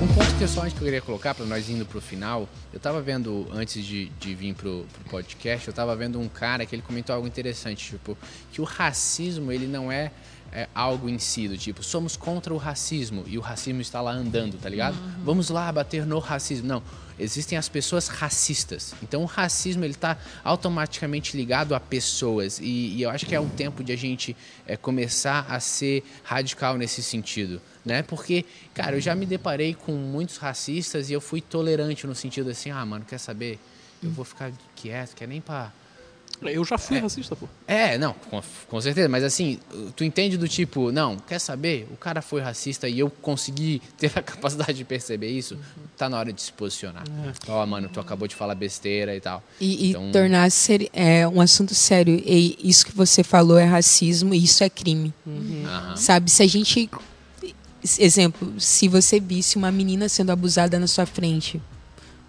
[0.01, 3.47] Um ponto interessante que eu queria colocar para nós indo pro final, eu tava vendo
[3.53, 7.16] antes de, de vir pro, pro podcast, eu tava vendo um cara que ele comentou
[7.16, 8.18] algo interessante, tipo,
[8.51, 10.12] que o racismo ele não é,
[10.52, 14.12] é, algo em si, do tipo, somos contra o racismo e o racismo está lá
[14.12, 14.96] andando, tá ligado?
[15.24, 16.68] Vamos lá bater no racismo.
[16.68, 16.84] Não,
[17.20, 18.93] existem as pessoas racistas.
[19.04, 23.39] Então o racismo ele tá automaticamente ligado a pessoas e, e eu acho que é
[23.39, 24.36] um tempo de a gente
[24.66, 28.02] é, começar a ser radical nesse sentido, né?
[28.04, 32.50] Porque, cara, eu já me deparei com muitos racistas e eu fui tolerante no sentido
[32.50, 33.60] assim, ah, mano, quer saber?
[34.02, 35.72] Eu vou ficar quieto, quer nem pra
[36.41, 37.47] Eu já fui é, racista, pô.
[37.67, 39.07] É, não, com, com, certeza.
[39.09, 39.59] Mas assim,
[39.95, 41.88] tu entende do tipo, não, quer saber?
[41.91, 45.57] O cara foi racista e eu consegui ter a capacidade de perceber isso.
[45.97, 47.03] Tá na hora de se posicionar.
[47.25, 47.51] É.
[47.51, 49.43] Ó, oh, mano, tu acabou de falar besteira e tal.
[49.59, 50.09] E, então...
[50.09, 52.21] e tornar ser, é, um assunto sério.
[52.25, 55.13] E isso que você falou é racismo e isso é crime.
[55.25, 55.65] Uhum.
[55.65, 55.95] Uhum.
[55.95, 56.89] Sabe, se a gente.
[57.99, 61.61] Exemplo, se você visse uma menina sendo abusada na sua frente,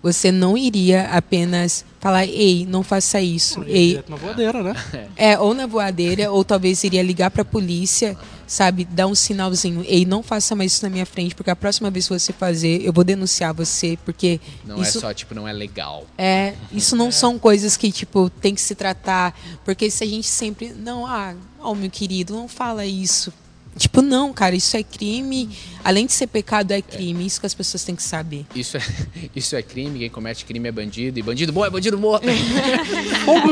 [0.03, 3.61] você não iria apenas falar, ei, não faça isso.
[3.61, 4.75] Não, ei, na voadeira, né?
[5.17, 8.17] É, ou na voadeira, ou talvez iria ligar para a polícia,
[8.47, 11.91] sabe, dar um sinalzinho, ei, não faça mais isso na minha frente, porque a próxima
[11.91, 15.35] vez que você fazer, eu vou denunciar você, porque não é isso, é só tipo
[15.35, 16.07] não é legal.
[16.17, 17.11] É, isso não é.
[17.11, 21.35] são coisas que tipo tem que se tratar, porque se a gente sempre, não, ah,
[21.61, 23.33] oh, meu querido, não fala isso.
[23.77, 25.51] Tipo, não, cara, isso é crime.
[25.85, 27.25] Além de ser pecado, é crime.
[27.25, 27.27] É.
[27.27, 28.47] Isso que as pessoas têm que saber.
[28.55, 28.81] Isso é,
[29.37, 29.99] isso é crime.
[29.99, 31.19] Quem comete crime é bandido.
[31.19, 32.27] E bandido bom é bandido morto.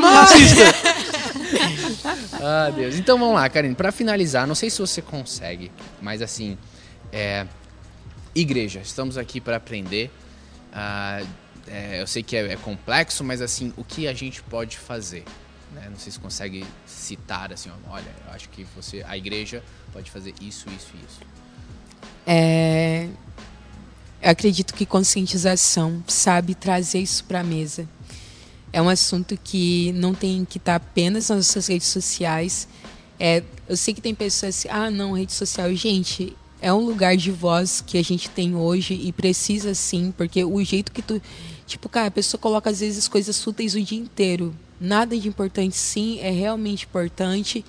[0.02, 0.64] Racista.
[2.42, 2.96] ah, Deus.
[2.96, 3.74] Então vamos lá, Karine.
[3.74, 5.70] Para finalizar, não sei se você consegue,
[6.00, 6.56] mas assim,
[7.12, 7.46] é,
[8.34, 8.80] igreja.
[8.80, 10.10] Estamos aqui para aprender.
[10.72, 11.22] Ah,
[11.68, 15.24] é, eu sei que é, é complexo, mas assim, o que a gente pode fazer?
[15.74, 15.88] Né?
[15.90, 19.62] Não sei se consegue citar assim, olha, eu acho que você, a igreja
[19.92, 21.20] pode fazer isso, isso isso.
[22.26, 23.08] É,
[24.22, 27.88] eu acredito que conscientização, sabe, trazer isso para a mesa.
[28.72, 32.66] É um assunto que não tem que estar tá apenas nas nossas redes sociais.
[33.20, 35.72] É, eu sei que tem pessoas assim, ah, não, rede social.
[35.74, 40.42] Gente, é um lugar de voz que a gente tem hoje e precisa sim, porque
[40.44, 41.20] o jeito que tu.
[41.66, 44.54] Tipo, cara, a pessoa coloca às vezes coisas fúteis o dia inteiro.
[44.80, 47.64] Nada de importante, sim, é realmente importante,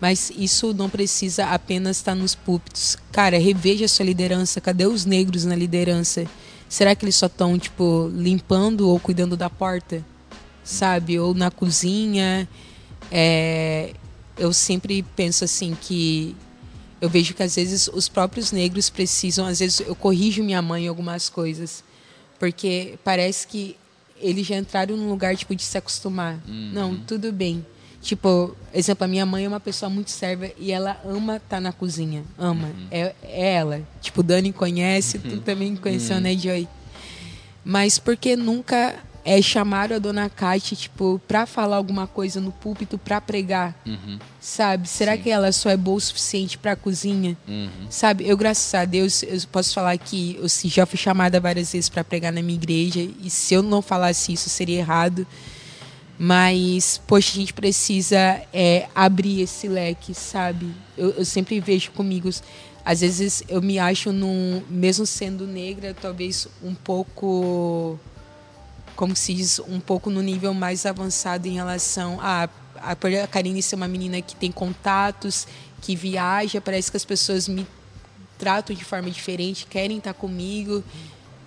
[0.00, 2.96] mas isso não precisa apenas estar nos púlpitos.
[3.10, 4.60] Cara, reveja sua liderança.
[4.60, 6.26] Cadê os negros na liderança?
[6.68, 10.04] Será que eles só estão, tipo, limpando ou cuidando da porta?
[10.64, 11.18] Sabe?
[11.18, 12.48] Ou na cozinha?
[13.10, 13.94] É...
[14.38, 16.34] Eu sempre penso assim que
[17.02, 20.84] eu vejo que às vezes os próprios negros precisam, às vezes eu corrijo minha mãe
[20.84, 21.82] em algumas coisas,
[22.38, 23.76] porque parece que
[24.22, 26.40] eles já entraram num lugar tipo de se acostumar.
[26.46, 26.70] Uhum.
[26.72, 27.64] Não, tudo bem.
[28.00, 31.60] Tipo, exemplo, a minha mãe é uma pessoa muito serva e ela ama estar tá
[31.60, 32.24] na cozinha.
[32.36, 32.66] Ama.
[32.66, 32.86] Uhum.
[32.90, 33.82] É, é ela.
[34.00, 35.30] Tipo, Dani conhece, uhum.
[35.30, 36.22] tu também conheceu, uhum.
[36.22, 36.66] né, Joy?
[37.64, 42.98] Mas porque nunca é, chamaram a dona Kate, tipo, pra falar alguma coisa no púlpito,
[42.98, 43.74] pra pregar.
[43.86, 44.18] Uhum.
[44.40, 44.88] Sabe?
[44.88, 45.22] Será Sim.
[45.22, 47.36] que ela só é boa o suficiente pra cozinha?
[47.46, 47.86] Uhum.
[47.88, 48.26] Sabe?
[48.26, 52.02] Eu, graças a Deus, eu posso falar que eu já fui chamada várias vezes para
[52.02, 55.26] pregar na minha igreja, e se eu não falasse isso, seria errado.
[56.18, 60.70] Mas, poxa, a gente precisa é, abrir esse leque, sabe?
[60.96, 62.30] Eu, eu sempre vejo comigo
[62.84, 67.98] às vezes eu me acho num, mesmo sendo negra, talvez um pouco
[69.02, 73.60] como se diz, um pouco no nível mais avançado em relação a a, a Karine
[73.60, 75.44] ser uma menina que tem contatos,
[75.80, 77.66] que viaja, parece que as pessoas me
[78.38, 80.84] tratam de forma diferente, querem estar comigo,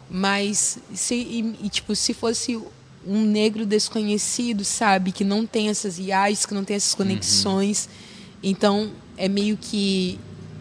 [0.10, 2.62] mas se e, e, tipo se fosse
[3.08, 8.40] um negro desconhecido, sabe, que não tem essas viagens, que não tem essas conexões, uhum.
[8.44, 10.20] então é meio que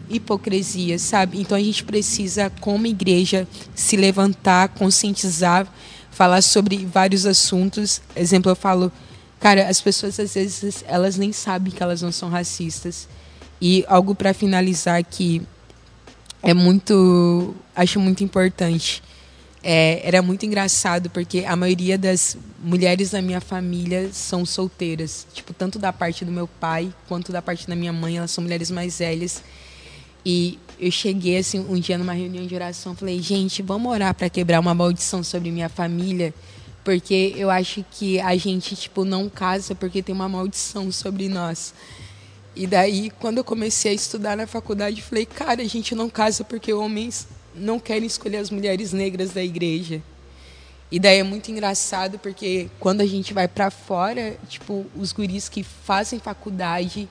[0.09, 1.41] hipocrisia, sabe?
[1.41, 5.67] Então a gente precisa, como igreja, se levantar, conscientizar
[6.15, 8.01] falar sobre vários assuntos.
[8.15, 8.89] Exemplo, eu falo,
[9.37, 13.07] cara, as pessoas às vezes elas nem sabem que elas não são racistas.
[13.61, 15.41] E algo para finalizar que
[16.41, 19.03] é muito, acho muito importante.
[19.61, 25.53] É, era muito engraçado porque a maioria das mulheres da minha família são solteiras, tipo
[25.53, 28.71] tanto da parte do meu pai quanto da parte da minha mãe, elas são mulheres
[28.71, 29.43] mais velhas.
[30.25, 34.29] E eu cheguei assim um dia numa reunião de oração, falei: "Gente, vamos orar para
[34.29, 36.33] quebrar uma maldição sobre minha família,
[36.83, 41.73] porque eu acho que a gente tipo não casa porque tem uma maldição sobre nós".
[42.55, 46.43] E daí, quando eu comecei a estudar na faculdade, falei: "Cara, a gente não casa
[46.43, 50.01] porque homens não querem escolher as mulheres negras da igreja".
[50.91, 55.49] E daí é muito engraçado porque quando a gente vai para fora, tipo, os guris
[55.49, 57.07] que fazem faculdade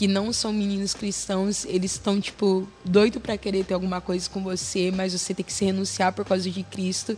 [0.00, 4.42] que não são meninos cristãos, eles estão, tipo, doido para querer ter alguma coisa com
[4.42, 7.14] você, mas você tem que se renunciar por causa de Cristo.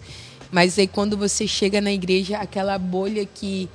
[0.51, 3.71] Mas aí quando você chega na igreja, aquela bolha que,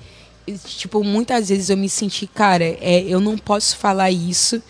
[0.66, 4.62] tipo, muitas vezes eu me senti, cara, é, eu não posso falar isso,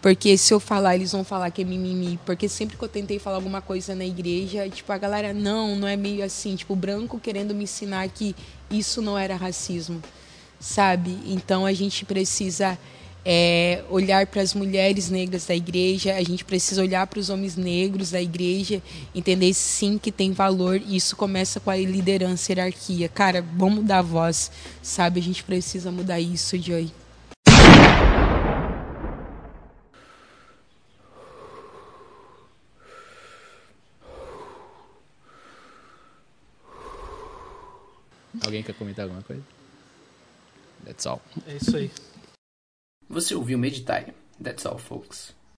[0.00, 2.18] porque se eu falar, eles vão falar que é mimimi.
[2.24, 5.86] Porque sempre que eu tentei falar alguma coisa na igreja, tipo, a galera, não, não
[5.86, 8.34] é meio assim, tipo, branco querendo me ensinar que
[8.70, 10.02] isso não era racismo,
[10.58, 11.18] sabe?
[11.26, 12.78] Então a gente precisa
[13.24, 17.56] é, olhar para as mulheres negras da igreja, a gente precisa olhar para os homens
[17.56, 18.82] negros da igreja,
[19.14, 23.08] entender sim que tem valor e isso começa com a liderança, a hierarquia.
[23.08, 24.50] Cara, vamos dar voz,
[24.82, 25.20] sabe?
[25.20, 26.90] A gente precisa mudar isso, Joy.
[38.44, 39.42] Alguém quer comentar alguma coisa?
[40.84, 41.22] That's all.
[41.46, 41.90] É isso aí.
[43.08, 44.14] Você ouviu Meditai.
[44.42, 45.34] That's all, folks.